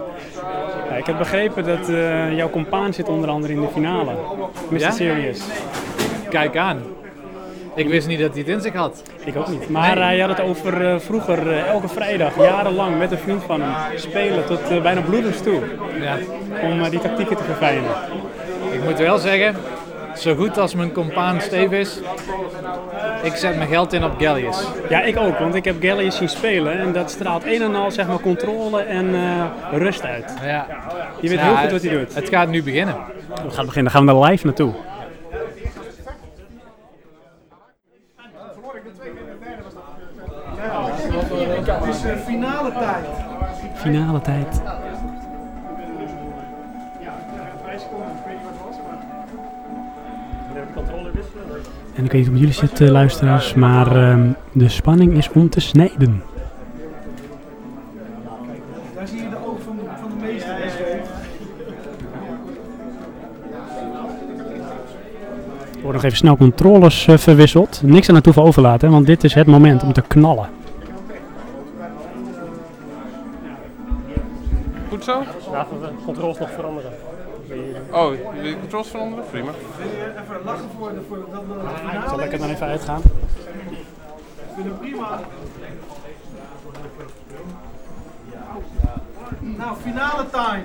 Ik 0.97 1.05
heb 1.05 1.17
begrepen 1.17 1.63
dat 1.63 1.89
eh, 1.89 2.35
jouw 2.35 2.49
compaan 2.49 2.93
zit 2.93 3.09
onder 3.09 3.29
andere 3.29 3.53
in 3.53 3.61
de 3.61 3.67
finale. 3.67 4.11
Mr. 4.69 4.79
Ja? 4.79 4.91
Serious. 4.91 5.39
Kijk 6.29 6.57
aan. 6.57 6.81
Ik 7.75 7.87
wist 7.87 8.07
niet 8.07 8.19
dat 8.19 8.31
hij 8.31 8.39
het 8.39 8.47
in 8.47 8.61
zich 8.61 8.73
had. 8.73 9.03
Ik 9.25 9.35
ook 9.35 9.47
niet. 9.47 9.69
Maar 9.69 9.97
hij 9.97 10.19
had 10.19 10.29
het 10.29 10.41
over 10.41 10.85
eh, 10.85 10.99
vroeger 10.99 11.51
eh, 11.51 11.67
elke 11.67 11.87
vrijdag, 11.87 12.35
jarenlang, 12.37 12.97
met 12.97 13.11
een 13.11 13.17
vriend 13.17 13.43
van 13.43 13.61
hem, 13.61 13.97
spelen 13.97 14.45
tot 14.45 14.81
bijna 14.81 15.01
bloedens 15.01 15.41
toe. 15.41 15.61
Ja. 15.99 16.17
Om 16.61 16.89
die 16.89 16.99
tactieken 16.99 17.37
te 17.37 17.43
verfijnen. 17.43 17.91
Ik 18.71 18.83
moet 18.83 18.97
wel 18.97 19.17
zeggen, 19.17 19.55
zo 20.19 20.35
goed 20.35 20.57
als 20.57 20.75
mijn 20.75 20.91
compaan 20.91 21.41
Steve 21.41 21.79
is, 21.79 21.99
ik 23.23 23.35
zet 23.35 23.55
mijn 23.55 23.69
geld 23.69 23.93
in 23.93 24.03
op 24.03 24.19
Gallius. 24.19 24.57
Ja, 24.89 25.01
ik 25.01 25.17
ook, 25.17 25.39
want 25.39 25.55
ik 25.55 25.65
heb 25.65 25.81
Gallius 25.81 26.15
zien 26.15 26.29
spelen 26.29 26.79
en 26.79 26.93
dat 26.93 27.11
straalt 27.11 27.45
een 27.45 27.61
en 27.61 27.75
al 27.75 27.91
zeg 27.91 28.07
maar 28.07 28.19
controle 28.19 28.81
en 28.81 29.15
eh, 29.15 29.43
rust 29.71 30.03
uit. 30.03 30.33
Ja. 30.43 30.67
Je 31.21 31.29
weet 31.29 31.39
Ja, 31.39 31.45
heel 31.45 31.55
goed 31.55 31.71
wat 31.71 31.81
hij 31.81 31.91
doet. 31.91 32.15
Het 32.15 32.29
gaat 32.29 32.47
nu 32.47 32.63
beginnen. 32.63 32.95
We 33.27 33.51
gaan 33.51 33.65
beginnen, 33.65 33.93
dan 33.93 34.05
gaan 34.05 34.05
we 34.05 34.25
er 34.25 34.29
live 34.31 34.45
naartoe. 34.45 34.73
Het 41.65 41.95
is 41.95 42.03
eh, 42.03 42.15
finale 42.25 42.71
tijd. 42.71 43.05
Finale 43.75 44.21
tijd. 44.21 44.61
En 51.95 52.03
ik 52.03 52.11
weet 52.11 52.21
niet 52.21 52.29
hoe 52.29 52.37
jullie 52.39 52.53
zitten, 52.53 52.91
luisteraars, 52.91 53.53
maar 53.53 53.95
ehm, 53.95 54.29
de 54.51 54.69
spanning 54.69 55.17
is 55.17 55.29
om 55.29 55.49
te 55.49 55.59
snijden. 55.59 56.23
Daar 58.95 59.07
zie 59.07 59.21
je 59.21 59.29
de 59.29 59.35
oog 59.45 59.61
van, 59.61 59.79
van 59.99 60.09
de 60.09 60.25
meester. 60.25 60.55
Er 65.75 65.81
worden 65.81 65.93
nog 65.93 66.03
even 66.03 66.17
snel 66.17 66.37
controles 66.37 67.07
eh, 67.07 67.17
verwisseld. 67.17 67.81
Niks 67.83 68.09
aan 68.09 68.15
het 68.15 68.23
toeval 68.23 68.45
overlaten, 68.45 68.91
want 68.91 69.05
dit 69.05 69.23
is 69.23 69.33
het 69.33 69.47
moment 69.47 69.83
om 69.83 69.93
te 69.93 70.01
knallen. 70.01 70.49
Goed 74.89 75.03
zo? 75.03 75.23
Laten 75.51 75.81
we 75.81 75.87
de 75.87 75.93
controles 76.05 76.39
nog 76.39 76.51
veranderen. 76.51 76.91
Oh, 77.91 78.09
wil 78.33 78.45
je 78.45 78.59
controls 78.59 78.87
veranderen? 78.87 79.25
Prima. 79.29 79.51
Wil 79.77 79.87
je 79.87 80.13
even 80.21 80.43
lachen 80.45 80.69
voor, 80.77 80.89
de, 80.93 81.01
voor 81.07 81.17
dat 81.17 81.43
we 81.47 81.67
het 81.67 81.79
finale 81.79 82.09
Zal 82.09 82.19
ik 82.19 82.31
er 82.31 82.39
dan 82.39 82.49
even 82.49 82.67
uitgaan? 82.67 83.01
Ik 83.01 84.53
vind 84.55 84.65
het 84.67 84.79
prima. 84.79 85.19
Nou, 89.39 89.77
finale 89.77 90.29
time. 90.29 90.63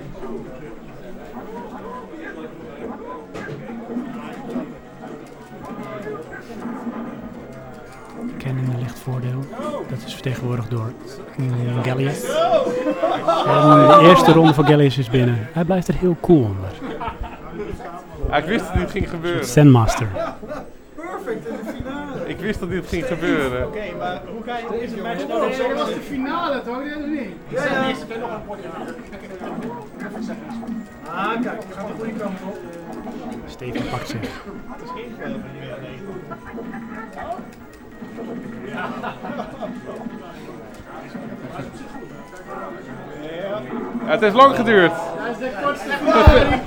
Canon 8.43 8.79
ligt 8.79 8.99
voordeel. 8.99 9.39
Dat 9.89 9.99
is 10.05 10.13
vertegenwoordigd 10.13 10.69
door 10.69 10.91
mm, 11.37 11.83
Gallius. 11.83 12.23
En 12.23 13.87
de 13.87 13.99
eerste 14.01 14.31
ronde 14.31 14.53
voor 14.53 14.65
Gallius 14.65 14.97
is 14.97 15.09
binnen. 15.09 15.47
Hij 15.51 15.63
blijft 15.63 15.87
er 15.87 15.95
heel 15.95 16.17
cool 16.21 16.43
onder. 16.43 16.69
Ik 18.37 18.45
wist 18.45 18.65
dat 18.65 18.73
dit 18.73 18.91
ging 18.91 19.09
gebeuren. 19.09 19.45
Sandmaster. 19.45 20.07
Perfect 20.95 21.47
in 21.47 21.53
de 21.63 21.71
finale. 21.75 22.29
Ik 22.29 22.39
wist 22.39 22.59
dat 22.59 22.69
dit 22.69 22.87
ging 22.87 23.05
gebeuren. 23.05 23.67
Oké, 23.67 23.95
maar 23.97 24.21
hoe 24.33 24.43
ga 24.45 24.57
je 24.57 24.65
deze 24.79 25.01
match 25.01 25.27
nou 25.27 25.39
dat 25.57 25.77
was 25.77 25.93
de 25.93 26.01
finale 26.01 26.61
toch? 26.61 26.77
Dat 26.77 26.85
is 26.85 27.05
niet. 27.05 27.29
Ja, 27.47 27.63
ja. 27.63 27.95
Ah, 31.05 31.41
kijk, 31.41 31.61
je 31.67 31.73
gaat 31.73 31.87
de 31.87 31.93
goede 31.97 32.13
kant 32.13 32.39
op. 32.43 32.57
Steven 33.45 33.89
pakt 33.89 34.09
zich. 34.09 34.43
Ja, 44.05 44.11
het 44.11 44.21
heeft 44.21 44.35
lang 44.35 44.55
geduurd. 44.55 44.91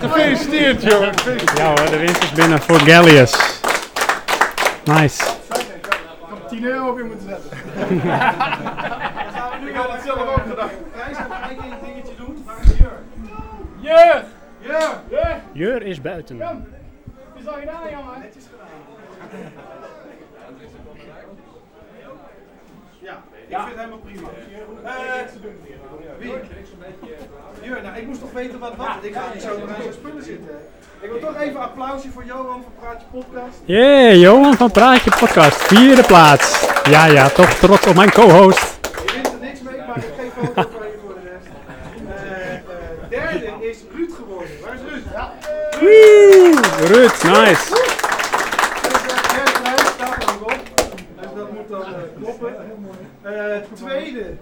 Gefeliciteerd, 0.01 0.83
jongen. 0.83 1.13
Ja 1.57 1.67
hoor, 1.67 1.91
de 1.91 1.99
winst 1.99 2.23
is 2.23 2.33
binnen 2.33 2.61
voor 2.61 2.81
Gallius. 2.81 3.61
Nice. 4.85 5.25
10 6.49 6.65
euro 6.65 6.91
op 6.91 6.99
je 6.99 7.05
moeten 7.05 7.29
zetten. 7.29 7.51
Dan 7.89 8.11
gaan 9.33 9.51
we 9.51 9.65
nu 9.65 9.73
wel 9.73 9.93
het 9.93 10.03
zelf 10.05 10.21
ook 10.21 10.43
gedacht. 10.49 10.75
Een 11.49 11.57
dingetje 11.85 12.15
doen. 12.17 12.45
Waar 12.47 12.57
is 12.63 12.79
Jur? 12.79 12.93
Jur! 13.81 14.25
Jur! 15.11 15.41
Jur 15.53 15.83
is 15.83 16.01
buiten. 16.01 16.41
Is 17.37 17.47
al 17.47 17.55
gedaan, 17.61 17.91
jongen. 17.91 18.23
Ja, 19.31 19.84
ik 23.49 23.57
vind 23.57 23.69
het 23.69 23.77
helemaal 23.77 23.99
prima. 23.99 24.29
Eh, 24.83 24.93
wie? 26.19 26.33
Jur, 27.63 27.83
nou 27.83 27.97
ik 27.97 28.07
moest 28.07 28.21
toch 28.21 28.33
weten 28.33 28.59
wat 28.59 28.77
wat. 28.77 28.87
Ik 29.01 29.15
ga 29.15 29.23
niet 29.33 29.43
zo 29.43 29.49
aan 29.49 29.75
zijn 29.81 29.93
spullen 29.93 30.23
zitten. 30.23 30.59
Ik 31.01 31.11
wil 31.11 31.19
toch 31.19 31.37
even 31.41 31.55
een 31.55 31.63
applausje 31.63 32.11
voor 32.11 32.25
Johan 32.25 32.63
van 32.63 32.73
Praatje 32.81 33.07
Podcast. 33.11 33.57
Jee, 33.65 34.19
Johan 34.19 34.55
van 34.57 34.71
Praatje 34.71 35.11
Podcast. 35.19 35.57
Vierde 35.63 36.03
plaats. 36.03 36.67
Ja, 36.91 37.05
ja, 37.07 37.29
toch 37.29 37.51
trots 37.51 37.87
op 37.87 37.95
mijn 37.95 38.11
co-host. 38.11 38.79
Je 39.07 39.13
wint 39.13 39.27
er 39.27 39.39
niks 39.41 39.61
mee, 39.61 39.79
maar 39.87 39.97
ik 39.97 40.05
geef 40.19 40.33
foto 40.33 40.69
van 40.79 40.87
je 40.87 40.99
voor 41.05 41.15
de 41.15 41.31
rest. 41.31 41.47
Eh, 42.09 42.55
eh, 42.55 42.61
derde 43.09 43.67
is 43.69 43.79
Ruud 43.95 44.13
geworden. 44.13 44.51
Waar 44.63 44.75
is 44.75 44.81
Ruud? 44.91 45.05
Ja. 45.13 45.33
Ruud, 46.87 47.23
nice. 47.23 47.93
Derde 49.35 49.53
prijs, 49.63 49.81
staat 49.95 50.23
er 50.23 50.35
ook 50.35 50.43
op. 50.43 50.59
Dus 51.21 51.29
dat 51.37 51.53
moet 51.53 51.69
dan 51.69 51.83
eh, 51.83 52.23
kloppen. 52.23 52.55
Eh, 53.25 53.57
tweede, 53.73 54.35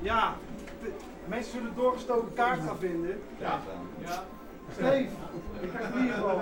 ja, 0.00 0.34
de- 0.82 0.90
mensen 1.26 1.52
zullen 1.52 1.72
doorgestoken 1.76 2.32
kaart 2.34 2.60
gaan 2.66 2.78
vinden. 2.78 3.20
Ja. 3.38 3.60
Steve, 4.72 5.08
ik 5.60 5.68
krijg 5.74 5.88
in 5.94 6.00
ieder 6.00 6.14
geval 6.14 6.40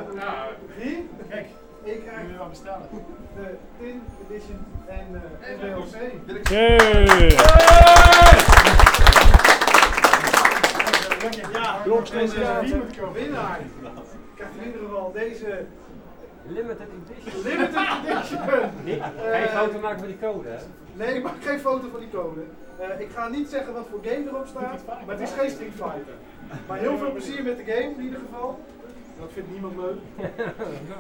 drie. 0.77 1.09
Kijk, 1.29 1.47
ik 1.83 2.01
krijg 2.07 2.27
wel 2.37 2.49
bestellen. 2.49 2.89
de 3.37 3.57
Tin 3.79 4.03
Edition 4.31 4.59
en 4.87 5.23
eh 5.41 5.51
en 5.51 5.59
DLC. 5.59 5.95
Ja, 11.53 11.79
en 11.85 12.67
de 12.67 13.13
winnaar. 13.13 13.61
Krijgt 14.37 14.55
in 14.61 14.67
ieder 14.67 14.81
geval 14.81 15.13
deze 15.13 15.65
Limited 16.49 16.89
edition. 16.97 17.43
limited 17.43 17.75
edition. 17.77 18.39
Geen 19.33 19.49
foto 19.49 19.79
maken 19.79 19.99
van 19.99 20.09
die 20.09 20.19
code, 20.21 20.49
hè? 20.49 20.57
Nee, 20.95 21.15
ik 21.15 21.23
maak 21.23 21.35
geen 21.45 21.61
foto 21.61 21.89
van 21.91 22.01
die 22.01 22.11
code. 22.11 22.41
Eh, 22.79 23.01
ik 23.01 23.11
ga 23.15 23.29
niet 23.29 23.49
zeggen 23.49 23.73
wat 23.73 23.87
voor 23.91 24.01
game 24.03 24.29
erop 24.29 24.47
staat, 24.47 24.83
maar 24.87 25.19
het 25.19 25.29
is 25.29 25.35
geen 25.39 25.51
Street 25.51 25.73
Fighter. 25.73 26.15
Maar 26.67 26.79
heel 26.79 26.99
veel 26.99 27.13
plezier 27.13 27.43
met 27.43 27.57
de 27.57 27.65
game 27.65 27.95
in 27.97 28.03
ieder 28.03 28.19
geval. 28.19 28.61
Dat 29.21 29.31
vindt 29.33 29.51
niemand 29.51 29.77
leuk. 29.77 29.99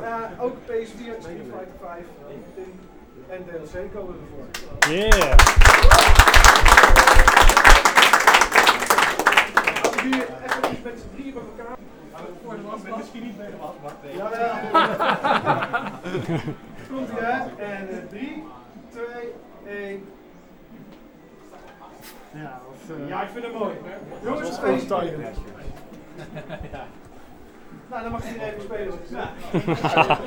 Eh, 0.02 0.42
ook 0.44 0.56
PS4, 0.66 1.20
Street 1.20 1.46
Fighter 1.50 1.78
5 1.80 2.04
en 3.28 3.44
DLC 3.44 3.92
komen 3.94 4.14
ervoor. 4.22 4.92
Yeah. 4.92 5.36
Als 9.82 9.94
we 9.94 10.02
hier 10.02 10.26
even 10.44 10.72
iets 10.72 10.82
met 10.82 10.98
z'n 10.98 11.14
drieën 11.16 11.32
bij 11.34 11.42
elkaar. 11.42 11.76
Misschien 13.12 13.30
niet 13.30 13.36
bij 13.36 13.50
de 13.50 13.56
wasbak. 13.56 13.92
Ja, 14.16 14.30
ja. 14.38 14.60
Komt 16.90 17.08
ie 17.08 17.14
hè? 17.18 17.64
En 17.64 18.08
3, 18.08 18.44
2, 18.90 19.04
1. 19.66 20.08
Ja, 22.30 22.60
of, 22.68 22.90
eh, 22.96 23.08
Ja, 23.08 23.22
ik 23.22 23.28
vind 23.32 23.44
het 23.44 23.54
mooi. 23.54 23.74
Jongens, 24.22 24.56
twee 24.56 24.80
spelen. 24.80 25.20
Nou, 27.90 28.02
dan 28.02 28.12
mag 28.12 28.26
iedereen 28.26 28.48
even 28.48 28.62
spelen. 28.62 28.94
Ja. 29.10 29.30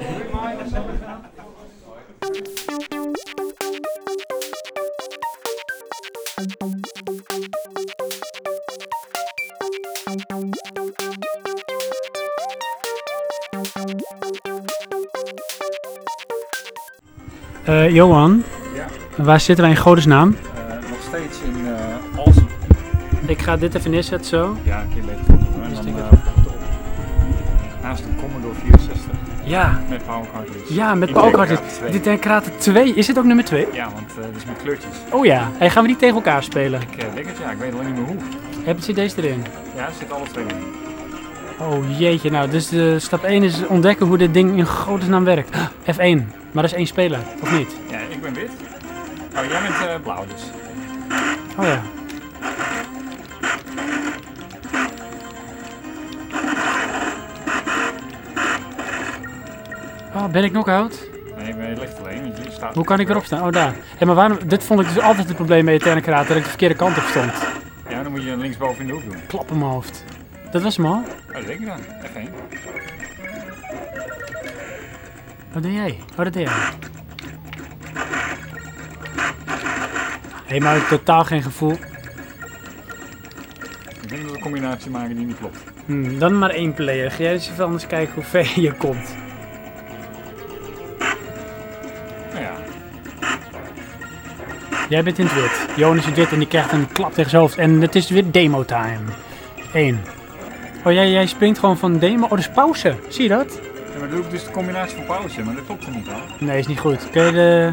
Eh, 17.65 17.89
Johan, 17.89 18.43
waar 19.15 19.39
zitten 19.39 19.65
wij 19.65 19.73
in 19.73 19.79
godesnaam? 19.81 20.35
Eh, 20.55 20.89
nog 20.89 20.99
steeds 21.07 21.37
in 21.41 21.67
eh 21.67 22.19
Alsen. 22.25 22.47
Ik 23.25 23.41
ga 23.41 23.57
dit 23.57 23.75
even 23.75 23.91
neerzetten 23.91 24.27
zo. 24.29 24.57
Ja, 24.63 24.81
een 24.81 24.89
keer 24.93 25.01
beter 25.03 25.25
doen. 25.27 25.63
En 25.63 25.73
dan, 25.73 25.87
eh, 25.87 26.11
naast 27.81 28.03
een 28.03 28.15
Commodore 28.21 28.53
64 28.63 29.11
Ja, 29.43 29.79
met 29.89 30.05
power 30.05 30.27
cartridge. 30.33 30.73
ja 30.73 30.95
met 30.95 31.09
In 31.09 31.13
Carter. 31.15 31.59
2. 31.77 31.91
Dit 31.91 32.03
Tekraten 32.03 32.51
2. 32.57 32.93
Is 32.93 33.05
dit 33.05 33.17
ook 33.17 33.23
nummer 33.25 33.45
2? 33.45 33.67
Ja, 33.73 33.83
want 33.93 34.07
dat 34.15 34.25
is 34.37 34.45
met 34.45 34.57
kleurtjes. 34.61 34.95
Oh 35.11 35.25
ja. 35.25 35.49
Hey, 35.57 35.69
gaan 35.69 35.81
we 35.81 35.87
die 35.87 35.97
tegen 35.97 36.15
elkaar 36.15 36.43
spelen? 36.43 36.81
Ik 36.81 36.87
denk 37.13 37.27
het 37.27 37.37
ja, 37.43 37.51
ik 37.51 37.57
weet 37.57 37.73
alleen 37.73 37.85
niet 37.85 37.95
meer 37.95 38.05
hoe. 38.05 38.15
Heb 38.63 38.79
je 38.79 38.93
CD's 38.93 39.15
erin? 39.15 39.43
Ja, 39.75 39.85
er 39.85 39.93
zitten 39.97 40.15
alle 40.15 40.25
twee 40.31 40.45
in. 40.45 40.84
Oh 41.59 41.99
jeetje, 41.99 42.29
nou, 42.29 42.49
dus 42.49 42.69
de 42.69 42.99
stap 42.99 43.23
1 43.23 43.43
is 43.43 43.67
ontdekken 43.67 44.05
hoe 44.05 44.17
dit 44.17 44.33
ding 44.33 44.57
in 44.57 44.65
godesnaam 44.65 45.23
werkt. 45.23 45.57
F1, 45.91 45.97
maar 46.51 46.63
dat 46.63 46.63
is 46.63 46.73
één 46.73 46.87
speler, 46.87 47.19
of 47.41 47.57
niet? 47.57 47.75
Ja, 47.89 47.99
ik 48.09 48.21
ben 48.21 48.33
wit. 48.33 48.49
Oh, 49.35 49.45
jij 49.49 49.61
bent 49.61 49.89
eh, 49.89 50.01
blauw 50.03 50.25
dus. 50.33 50.43
Oh 51.57 51.65
ja. 51.65 51.81
Oh, 60.15 60.27
ben 60.27 60.43
ik 60.43 60.51
knock-out? 60.51 61.09
Nee, 61.37 61.55
maar 61.55 61.69
je 61.69 61.75
ligt 61.79 61.99
alleen, 61.99 62.21
want 62.21 62.37
je 62.37 62.51
staat... 62.51 62.75
Hoe 62.75 62.83
kan 62.83 62.99
ik 62.99 63.09
erop 63.09 63.25
staan? 63.25 63.45
Oh, 63.45 63.51
daar. 63.51 63.75
Hé, 63.97 64.05
maar 64.05 64.15
waarom, 64.15 64.37
dit 64.45 64.63
vond 64.63 64.79
ik 64.79 64.87
dus 64.87 65.03
altijd 65.03 65.27
het 65.27 65.35
probleem 65.35 65.65
met 65.65 65.73
Eterne 65.73 66.01
Kraat, 66.01 66.27
dat 66.27 66.37
ik 66.37 66.43
de 66.43 66.49
verkeerde 66.49 66.75
kant 66.75 66.97
op 66.97 67.03
stond. 67.03 67.31
Ja, 67.89 68.03
dan 68.03 68.11
moet 68.11 68.23
je 68.23 68.37
linksboven 68.37 68.81
in 68.81 68.87
de 68.87 68.93
hoek 68.93 69.03
doen. 69.03 69.15
Klap 69.27 69.51
in 69.51 69.57
mijn 69.57 69.71
hoofd. 69.71 70.03
Dat 70.51 70.61
was 70.61 70.77
hem 70.77 70.85
al. 70.85 71.03
Oh, 71.35 71.45
denk 71.45 71.65
dan. 71.65 71.79
Wat 75.53 75.63
doe 75.63 75.73
jij? 75.73 75.97
Wat 76.15 76.25
dat 76.25 76.33
jij. 76.33 76.53
Hé, 80.45 80.59
maar 80.59 80.75
ik 80.75 80.81
heb 80.81 80.89
totaal 80.89 81.23
geen 81.23 81.43
gevoel. 81.43 81.71
Ik 84.01 84.09
denk 84.09 84.21
dat 84.21 84.31
we 84.31 84.35
een 84.35 84.41
combinatie 84.41 84.91
maken 84.91 85.15
die 85.15 85.25
niet 85.25 85.37
klopt. 85.37 85.57
Hmm, 85.85 86.19
dan 86.19 86.37
maar 86.37 86.49
één 86.49 86.73
player. 86.73 87.11
Ga 87.11 87.23
jij 87.23 87.33
eens 87.33 87.49
even 87.49 87.65
anders 87.65 87.87
kijken 87.87 88.13
hoe 88.13 88.23
ver 88.23 88.59
je 88.59 88.71
komt. 88.71 89.15
Nou 92.31 92.43
ja. 92.43 92.53
Jij 94.89 95.03
bent 95.03 95.19
in 95.19 95.25
het 95.25 95.35
wit. 95.35 95.67
Jonas 95.75 95.97
is 95.97 96.03
in 96.03 96.09
het 96.09 96.19
wit 96.19 96.31
en 96.31 96.39
die 96.39 96.47
krijgt 96.47 96.71
een 96.71 96.91
klap 96.91 97.13
tegen 97.13 97.29
zijn 97.29 97.41
hoofd. 97.41 97.57
En 97.57 97.81
het 97.81 97.95
is 97.95 98.09
weer 98.09 98.31
demo 98.31 98.65
time. 98.65 98.99
1. 99.73 99.99
Oh, 100.85 100.91
jij, 100.93 101.11
jij 101.11 101.25
springt 101.25 101.59
gewoon 101.59 101.77
van 101.77 101.97
demo. 101.99 102.23
Oh, 102.23 102.29
dat 102.29 102.39
is 102.39 102.49
pauze. 102.49 102.95
Zie 103.09 103.23
je 103.23 103.29
dat? 103.29 103.59
Ja, 103.93 103.99
maar 103.99 104.09
doe 104.09 104.19
ik 104.19 104.29
dus 104.29 104.43
de 104.43 104.51
combinatie 104.51 104.95
van 104.95 105.05
pauze, 105.05 105.41
maar 105.43 105.55
dat 105.55 105.65
klopt 105.65 105.85
er 105.85 105.91
niet 105.91 106.07
aan. 106.09 106.21
Nee, 106.39 106.59
is 106.59 106.67
niet 106.67 106.79
goed. 106.79 107.09
Kun 107.09 107.25
je 107.25 107.31
de... 107.31 107.71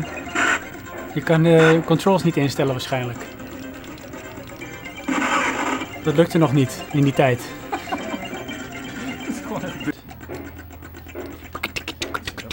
Je 1.14 1.20
kan 1.20 1.42
de 1.42 1.80
controls 1.84 2.22
niet 2.24 2.36
instellen 2.36 2.72
waarschijnlijk. 2.72 3.18
Dat 6.02 6.16
lukte 6.16 6.38
nog 6.38 6.52
niet 6.52 6.82
in 6.92 7.02
die 7.02 7.12
tijd. 7.12 7.42
Het 9.06 9.28
is 9.28 9.34
gewoon 9.46 9.62
echt... 9.64 9.72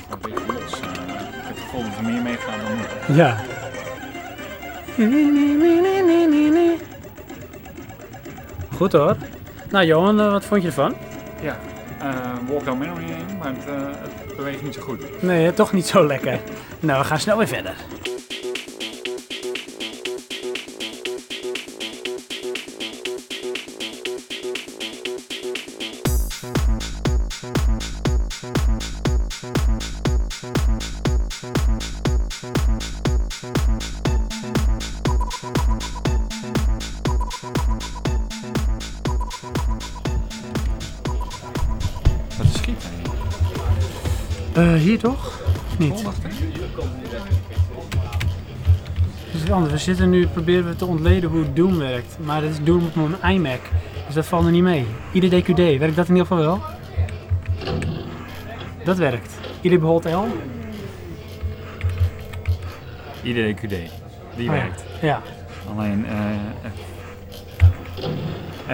Gewoon 0.10 0.22
een 0.22 0.22
beetje 0.22 0.54
los. 0.54 0.80
eh. 0.80 0.88
ik 0.88 1.46
heb 1.46 1.56
het 1.56 1.60
gevoel 1.60 1.84
dat 1.84 1.98
er 1.98 2.04
meer 2.04 2.22
meegaan 2.22 2.60
dan 2.60 2.76
nu. 2.76 3.16
Ja. 3.16 3.38
Goed 8.76 8.92
hoor. 8.92 9.16
Nou 9.70 9.86
Johan, 9.86 10.20
eh, 10.20 10.32
wat 10.32 10.46
vond 10.46 10.62
je 10.62 10.68
ervan? 10.68 10.96
Ja, 11.42 11.58
eh 12.00 12.08
walk 12.50 12.66
down 12.66 12.78
memory 12.78 13.04
heen, 13.04 13.38
maar 13.40 13.48
het, 13.54 13.66
eh, 13.68 13.74
het 14.28 14.36
beweegt 14.36 14.62
niet 14.64 14.74
zo 14.74 14.82
goed. 14.82 15.22
Nee, 15.22 15.54
toch 15.54 15.74
niet 15.74 15.86
zo 15.88 16.06
lekker. 16.06 16.40
Nou, 16.80 17.00
we 17.00 17.06
gaan 17.06 17.20
snel 17.20 17.38
weer 17.38 17.48
verder. 17.48 17.74
Hier 44.80 45.00
toch? 45.00 45.40
Niet? 45.78 46.04
Dat 49.32 49.42
is 49.44 49.52
anders. 49.52 49.74
We 49.74 49.80
zitten 49.80 50.10
nu, 50.10 50.28
proberen 50.28 50.68
we 50.68 50.76
te 50.76 50.86
ontleden 50.86 51.30
hoe 51.30 51.54
Doom 51.54 51.78
werkt. 51.78 52.18
Maar 52.24 52.42
dat 52.42 52.50
is 52.50 52.64
Doom 52.64 52.86
op 52.86 52.96
mijn 52.96 53.36
iMac. 53.36 53.60
Dus 54.06 54.16
dat 54.16 54.26
valt 54.26 54.46
er 54.46 54.52
niet 54.52 54.64
mee. 54.64 54.86
IDDQD, 55.12 55.58
werkt 55.58 55.96
dat 55.96 56.08
in 56.08 56.16
ieder 56.16 56.28
geval 56.28 56.38
wel? 56.38 56.62
Dat 58.84 58.98
werkt. 58.98 59.34
ID 59.62 59.80
behold 59.80 60.06
L? 60.06 60.26
IDQD. 63.24 63.76
Die 64.36 64.50
Oh 64.50 64.56
werkt. 64.56 64.84
Ja. 65.02 65.22
Alleen 65.70 66.06
eh, 66.06 66.72
F. 66.72 66.74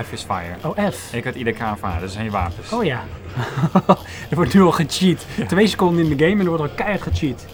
F 0.05 0.11
is 0.11 0.23
fire. 0.23 0.55
Oh, 0.63 0.77
F. 0.91 1.13
Ik 1.13 1.23
had 1.23 1.35
IDKV, 1.35 1.81
dat 1.99 2.11
zijn 2.11 2.25
je 2.25 2.31
wapens. 2.31 2.71
Oh 2.71 2.83
ja. 2.83 3.03
er 4.30 4.36
wordt 4.36 4.54
nu 4.54 4.62
al 4.62 4.71
gecheat. 4.71 5.26
Twee 5.48 5.67
seconden 5.67 6.04
in 6.04 6.17
de 6.17 6.26
game 6.26 6.39
en 6.39 6.39
er 6.39 6.48
wordt 6.58 6.62
al 6.63 6.69
keihard 6.76 7.02
gecheat. 7.02 7.45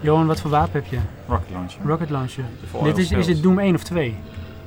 Johan, 0.00 0.26
wat 0.26 0.40
voor 0.40 0.50
wapen 0.50 0.72
heb 0.72 0.86
je? 0.90 0.98
Rocket 1.28 1.50
launcher. 1.50 1.80
Rocket 1.86 2.10
launcher. 2.10 2.44
Dit 2.82 2.98
is, 2.98 3.10
is 3.10 3.26
het 3.26 3.42
Doom 3.42 3.58
1 3.58 3.74
of 3.74 3.82
2? 3.84 4.16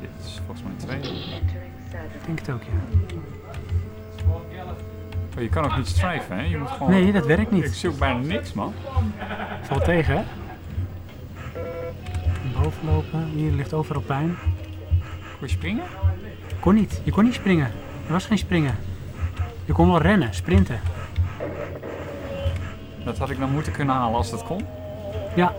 Dit 0.02 0.10
is 0.26 0.42
volgens 0.46 0.66
mij 0.68 1.00
twee. 1.00 1.14
Ik 1.14 2.26
denk 2.26 2.40
het 2.40 2.50
ook, 2.50 2.62
ja. 2.64 3.06
Oh, 5.38 5.44
je 5.44 5.50
kan 5.50 5.66
ook 5.66 5.78
niet 5.78 5.88
strijven, 5.88 6.36
hè? 6.36 6.42
Je 6.44 6.58
moet 6.58 6.70
gewoon... 6.70 6.92
Nee, 6.92 7.12
dat 7.12 7.26
werkt 7.26 7.42
Ik 7.42 7.52
niet. 7.52 7.76
zie 7.76 7.90
ook 7.90 7.98
bijna 8.00 8.20
niks, 8.20 8.54
man. 8.54 8.74
Valt 9.62 9.84
tegen, 9.84 10.16
hè? 10.18 10.24
Boven 12.62 12.86
lopen. 12.86 13.26
Hier 13.36 13.52
ligt 13.52 13.74
overal 13.74 14.02
pijn. 14.02 14.38
Kun 15.40 15.48
je 15.48 15.54
springen? 15.54 15.84
Kon 16.60 16.76
niet. 16.76 17.02
Je 17.04 17.12
kon 17.12 17.24
niet 17.24 17.34
springen. 17.34 17.66
Er 18.08 18.12
was 18.12 18.26
geen 18.26 18.38
springen. 18.38 18.76
Je 19.68 19.74
kon 19.74 19.88
wel 19.88 20.02
rennen, 20.02 20.34
sprinten. 20.34 20.80
Dat 23.04 23.18
had 23.18 23.30
ik 23.30 23.40
dan 23.40 23.52
moeten 23.52 23.72
kunnen 23.72 23.96
halen 23.96 24.18
als 24.18 24.30
dat 24.30 24.44
kon. 24.44 24.66
Ja. 25.36 25.54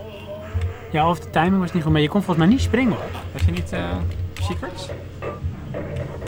Ja, 0.90 1.11
of 1.11 1.21
de 1.21 1.31
timing 1.31 1.59
was 1.59 1.73
niet 1.73 1.83
goed. 1.83 1.92
Maar 1.92 2.01
je 2.01 2.09
kon 2.09 2.23
volgens 2.23 2.47
mij 2.47 2.55
niet 2.55 2.64
springen 2.64 2.92
hoor. 2.92 3.11
Had 3.33 3.44
je 3.44 3.53
niet 3.53 3.73
eh, 3.73 3.97
secrets? 4.35 4.88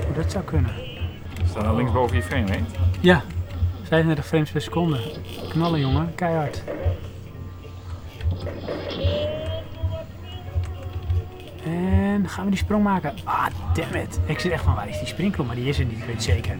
Hoe 0.06 0.14
dat 0.14 0.30
zou 0.30 0.44
kunnen. 0.44 0.70
Staat 1.48 1.64
dan 1.64 1.76
linksboven 1.76 2.16
je 2.16 2.22
frame 2.22 2.46
rate. 2.46 2.64
Ja. 3.00 3.22
35 3.82 4.26
frames 4.26 4.50
per 4.50 4.60
seconde. 4.60 4.98
Knallen 5.48 5.80
jongen, 5.80 6.14
keihard. 6.14 6.62
En 11.64 12.28
gaan 12.28 12.44
we 12.44 12.50
die 12.50 12.58
sprong 12.58 12.82
maken? 12.82 13.14
Ah, 13.24 13.46
damn 13.74 13.94
it. 13.94 14.20
Ik 14.24 14.38
zit 14.38 14.52
echt 14.52 14.64
van, 14.64 14.74
waar 14.74 14.88
is 14.88 14.98
die 14.98 15.06
springklok? 15.06 15.46
Maar 15.46 15.56
die 15.56 15.68
is 15.68 15.78
er 15.78 15.84
niet, 15.84 15.98
ik 15.98 16.04
weet 16.04 16.14
het 16.14 16.22
zeker. 16.22 16.56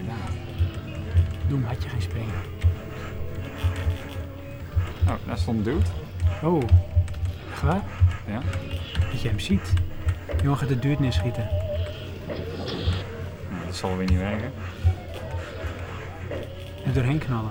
Doem, 1.51 1.65
had 1.65 1.83
je 1.83 1.89
geen 1.89 2.03
springen. 2.03 2.35
Oh, 5.09 5.15
daar 5.27 5.39
stond 5.39 5.57
een 5.59 5.63
dude. 5.73 5.85
Oh, 6.43 6.63
echt 7.53 7.63
waar? 7.63 7.83
Ja. 8.27 8.41
Dat 9.11 9.21
je 9.23 9.29
hem 9.29 9.39
ziet. 9.39 9.73
Jongen 10.43 10.59
gaat 10.59 10.69
de 10.69 10.79
duurt 10.79 10.99
neerschieten. 11.01 11.49
Nou, 13.51 13.67
dat 13.67 13.77
zal 13.77 13.97
weer 13.97 14.07
niet 14.09 14.19
werken. 14.19 14.53
Er 16.87 16.93
doorheen 16.93 17.19
knallen. 17.19 17.51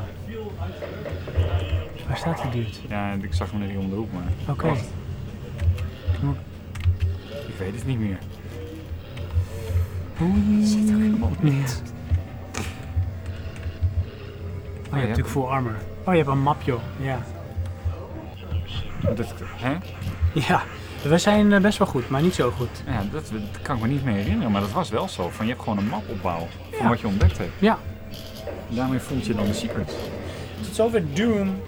Waar 2.08 2.18
staat 2.18 2.42
die 2.42 2.52
duurt? 2.52 2.80
Ja, 2.88 3.14
ik 3.22 3.34
zag 3.34 3.52
hem 3.52 3.60
net 3.60 3.70
hier 3.70 3.80
om 3.80 3.90
de 3.90 3.96
hoek, 3.96 4.12
maar... 4.14 4.24
Oké. 4.50 4.68
Moet- 6.22 6.38
Ik 7.48 7.56
weet 7.58 7.76
het 7.76 7.86
niet 7.86 8.00
meer. 8.00 8.18
Zit 10.68 10.90
er 10.90 10.96
helemaal 10.98 11.32
niet. 11.40 11.82
Je 14.90 15.06
hebt 15.06 15.18
natuurlijk 15.18 15.28
full 15.28 15.44
armor. 15.56 15.76
Oh, 16.04 16.12
je 16.14 16.18
hebt 16.20 16.30
een 16.30 16.42
map, 16.42 16.62
joh. 16.62 16.80
Ja. 16.98 17.20
Dat, 19.16 19.34
hè? 19.56 19.78
Ja, 20.34 20.62
we 21.04 21.18
zijn 21.18 21.54
eh, 21.54 21.62
best 21.62 21.78
wel 21.78 21.88
goed, 21.88 22.10
maar 22.10 22.22
niet 22.22 22.34
zo 22.34 22.52
goed. 22.52 22.84
Ja, 22.88 23.04
dat, 23.12 23.30
dat 23.32 23.62
kan 23.62 23.76
ik 23.76 23.82
me 23.82 23.88
niet 23.88 24.04
meer 24.04 24.14
herinneren, 24.16 24.52
maar 24.52 24.62
dat 24.62 24.72
was 24.72 24.90
wel 24.90 25.08
zo. 25.08 25.30
Van, 25.30 25.46
je 25.46 25.52
hebt 25.52 25.64
gewoon 25.64 25.78
een 25.78 25.88
map 25.88 26.10
opbouw 26.10 26.48
van 26.72 26.80
Ja. 26.84 26.90
wat 26.90 27.00
je 27.00 27.08
ontdekt 27.08 27.38
hebt. 27.38 27.52
Ja. 27.60 27.78
Daarmee 28.68 29.00
vond 29.00 29.26
je 29.26 29.34
dan 29.36 29.46
de 29.46 29.54
secrets. 29.54 29.94
Tot 30.62 30.76
zover 30.76 31.14
Doom. 31.14 31.62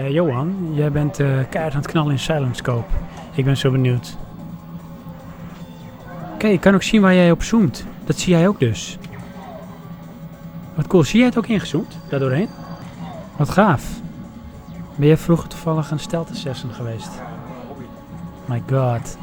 Eh, 0.00 0.10
Johan, 0.10 0.70
jij 0.72 0.92
bent 0.92 1.20
eh 1.20 1.26
keihard 1.26 1.74
aan 1.74 1.80
het 1.80 1.90
knallen 1.90 2.12
in 2.12 2.18
Silent 2.18 2.56
Scope. 2.56 2.92
Ik 3.34 3.44
ben 3.44 3.56
zo 3.56 3.70
benieuwd. 3.70 4.16
Kijk, 6.38 6.52
ik 6.52 6.60
kan 6.60 6.74
ook 6.74 6.82
zien 6.82 7.00
waar 7.00 7.14
jij 7.14 7.30
op 7.30 7.42
zoomt. 7.42 7.84
Dat 8.04 8.18
zie 8.18 8.32
jij 8.32 8.48
ook 8.48 8.58
dus. 8.58 8.98
Wat 10.74 10.86
cool, 10.86 11.04
zie 11.04 11.18
jij 11.18 11.28
het 11.28 11.38
ook 11.38 11.46
ingezoomd? 11.46 11.98
Daardoorheen? 12.08 12.48
Wat 13.36 13.48
gaaf. 13.48 13.84
Ben 14.96 15.06
jij 15.06 15.16
vroeger 15.16 15.48
toevallig 15.48 15.90
een 15.90 15.98
stealth 15.98 16.30
assassin 16.30 16.72
geweest? 16.72 17.10
My 18.44 18.62
god. 18.70 19.18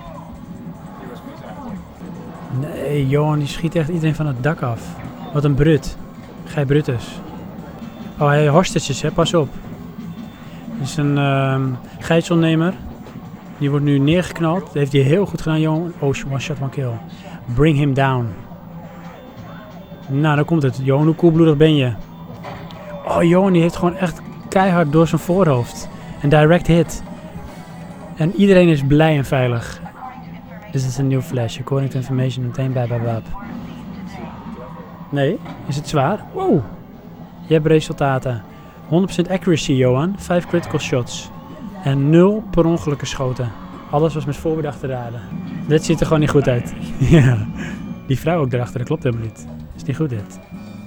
Nee, 2.59 3.07
Johan 3.07 3.39
die 3.39 3.47
schiet 3.47 3.75
echt 3.75 3.89
iedereen 3.89 4.15
van 4.15 4.27
het 4.27 4.43
dak 4.43 4.61
af. 4.61 4.81
Wat 5.33 5.43
een 5.43 5.55
brut. 5.55 5.97
Gij 6.45 6.65
Brutus. 6.65 7.19
Oh, 8.17 8.27
hij 8.27 8.47
hostages, 8.47 9.01
hè? 9.01 9.11
Pas 9.11 9.33
op. 9.33 9.49
Dit 10.77 10.87
is 10.87 10.97
een 10.97 11.77
gijzelnemer. 11.99 12.73
Die 13.57 13.69
wordt 13.69 13.85
nu 13.85 13.97
neergeknald. 13.97 14.63
Dat 14.63 14.73
heeft 14.73 14.91
hij 14.91 15.01
heel 15.01 15.25
goed 15.25 15.41
gedaan, 15.41 15.59
Johan. 15.59 15.93
Oh, 15.99 16.13
one 16.29 16.39
shot, 16.39 16.57
one 16.61 16.69
kill. 16.69 16.91
Bring 17.55 17.77
him 17.77 17.93
down. 17.93 18.33
Nou, 20.07 20.35
dan 20.35 20.45
komt 20.45 20.63
het. 20.63 20.79
Johan, 20.83 21.05
hoe 21.05 21.15
koelbloedig 21.15 21.57
ben 21.57 21.75
je? 21.75 21.93
Oh, 23.07 23.23
Johan 23.23 23.51
die 23.53 23.61
heeft 23.61 23.75
gewoon 23.75 23.95
echt 23.95 24.21
keihard 24.49 24.91
door 24.91 25.07
zijn 25.07 25.21
voorhoofd. 25.21 25.89
Een 26.21 26.29
direct 26.29 26.67
hit. 26.67 27.03
En 28.15 28.35
iedereen 28.35 28.67
is 28.67 28.83
blij 28.83 29.17
en 29.17 29.25
veilig. 29.25 29.81
This 30.71 30.85
is 30.85 30.99
a 30.99 31.01
new 31.01 31.21
flash, 31.21 31.59
according 31.59 31.91
to 31.91 31.97
information 31.97 32.45
obtained 32.45 32.73
by 32.73 32.87
Babab. 32.87 33.23
Nee, 35.09 35.39
is 35.67 35.75
het 35.75 35.87
zwaar? 35.87 36.25
Wow. 36.33 36.59
Je 37.45 37.53
hebt 37.53 37.65
resultaten. 37.65 38.43
100% 38.87 39.31
accuracy, 39.31 39.73
Johan. 39.73 40.15
5 40.17 40.47
critical 40.47 40.79
shots. 40.79 41.29
En 41.83 42.09
0 42.09 42.43
per 42.51 42.65
ongeluk 42.65 42.99
geschoten. 42.99 43.51
Alles 43.89 44.13
was 44.13 44.25
met 44.25 44.35
voorbedachte 44.35 44.87
raden. 44.87 45.21
Dit 45.67 45.85
ziet 45.85 45.99
er 45.99 46.05
gewoon 46.05 46.21
niet 46.21 46.29
goed 46.29 46.47
uit. 46.47 46.73
ja. 46.99 47.47
Die 48.07 48.19
vrouw 48.19 48.41
ook 48.41 48.51
daarachter, 48.51 48.77
dat 48.77 48.87
klopt 48.87 49.03
helemaal 49.03 49.25
niet. 49.25 49.47
Is 49.75 49.83
niet 49.83 49.95
goed 49.95 50.09
dit. 50.09 50.39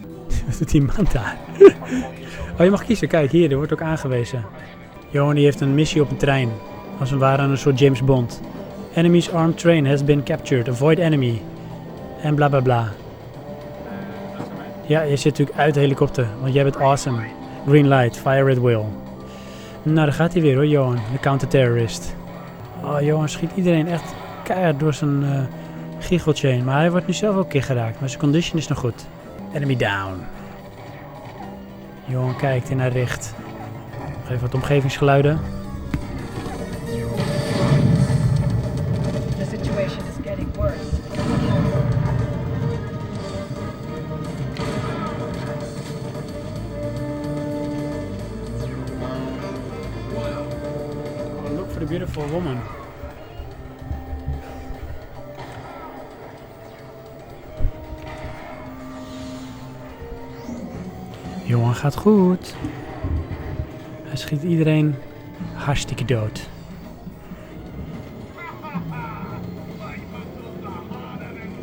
Wat 0.47 0.59
doet 0.59 0.71
die 0.71 0.83
man 0.83 1.07
daar? 1.13 1.37
oh, 2.59 2.65
je 2.65 2.71
mag 2.71 2.85
kiezen. 2.85 3.09
Kijk, 3.09 3.31
hier, 3.31 3.51
er 3.51 3.57
wordt 3.57 3.73
ook 3.73 3.83
aangewezen. 3.83 4.45
Johan 5.11 5.35
die 5.35 5.45
heeft 5.45 5.61
een 5.61 5.75
missie 5.75 6.03
op 6.03 6.11
een 6.11 6.17
trein. 6.17 6.49
Als 6.99 7.11
het 7.11 7.19
ware 7.19 7.43
een 7.43 7.59
soort 7.59 7.79
James 7.79 8.05
Bond. 8.05 8.41
Enemy's 8.95 9.29
armed 9.29 9.59
train 9.59 9.87
has 9.87 10.05
been 10.05 10.23
captured. 10.23 10.69
Avoid 10.69 10.99
enemy. 10.99 11.41
En 12.23 12.35
bla 12.35 12.49
bla 12.49 12.61
bla. 12.61 12.93
Ja, 14.87 15.03
je 15.03 15.17
zit 15.17 15.25
natuurlijk 15.25 15.59
uit 15.59 15.75
de 15.75 15.81
helikopter, 15.81 16.27
want 16.41 16.55
jij 16.55 16.63
bent 16.63 16.77
awesome. 16.77 17.23
Green 17.67 17.89
light, 17.89 18.17
fire 18.17 18.51
at 18.51 18.59
will. 18.59 18.85
Nou, 19.83 19.95
daar 19.95 20.13
gaat 20.13 20.33
hij 20.33 20.43
weer 20.43 20.55
hoor, 20.55 20.67
Johan, 20.67 20.99
de 21.13 21.19
counterterrorist. 21.21 22.15
Oh, 22.83 23.01
Johan 23.01 23.29
schiet 23.29 23.51
iedereen 23.55 23.89
echt 23.89 24.15
keihard 24.45 24.81
door 24.81 24.95
zijn 24.95 25.25
heen. 26.49 26.65
Maar 26.65 26.79
hij 26.79 26.91
wordt 26.91 27.07
nu 27.07 27.13
zelf 27.13 27.37
ook 27.37 27.49
keer 27.49 27.63
geraakt, 27.63 28.01
maar 28.01 28.09
zijn 28.09 28.21
condition 28.21 28.59
is 28.59 28.69
nog 28.69 28.79
goed. 28.79 29.07
Enemy 29.53 29.77
down. 29.77 30.27
Johan 32.05 32.37
kijkt 32.37 32.71
en 32.71 32.79
hij 32.79 32.89
richt. 32.89 33.35
Nog 34.21 34.29
even 34.31 34.41
wat 34.41 34.55
omgevingsgeluiden. 34.55 35.41
Beautiful 51.91 52.29
woman. 52.29 52.59
Johan 61.45 61.75
gaat 61.75 61.97
goed. 61.97 62.55
Hij 64.03 64.17
schiet 64.17 64.43
iedereen 64.43 64.95
hartstikke 65.55 66.05
dood. 66.05 66.49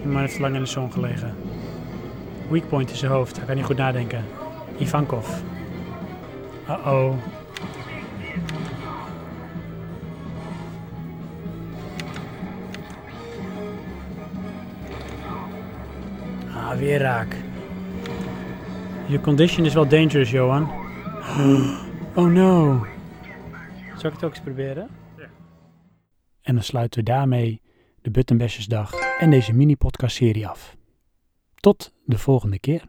Man 0.04 0.22
heeft 0.22 0.40
lang 0.40 0.56
in 0.56 0.62
de 0.62 0.68
zon 0.68 0.92
gelegen. 0.92 1.36
Weak 2.50 2.68
point 2.68 2.90
in 2.90 2.96
zijn 2.96 3.12
hoofd. 3.12 3.38
Hij 3.38 3.46
kan 3.46 3.56
niet 3.56 3.66
goed 3.66 3.78
nadenken. 3.78 4.26
Ivankov. 4.78 5.28
Uh-oh. 6.70 7.14
Weer 16.88 17.00
raak. 17.00 17.36
Je 19.08 19.22
condition 19.22 19.66
is 19.66 19.74
wel 19.74 19.88
dangerous, 19.88 20.32
Johan. 20.32 20.70
Oh 22.16 22.32
no. 22.32 22.86
Zal 23.98 24.10
ik 24.10 24.16
het 24.16 24.24
ook 24.24 24.30
eens 24.30 24.40
proberen? 24.40 24.90
Ja. 25.18 25.30
En 26.42 26.54
dan 26.54 26.64
sluiten 26.64 27.00
we 27.00 27.06
daarmee 27.06 27.62
de 28.02 28.12
Buttonbashers 28.12 28.66
dag 28.66 28.94
en 29.20 29.30
deze 29.30 29.54
mini-podcast 29.54 30.16
serie 30.16 30.48
af. 30.48 30.76
Tot 31.56 31.94
de 32.06 32.18
volgende 32.18 32.60
keer. 32.60 32.84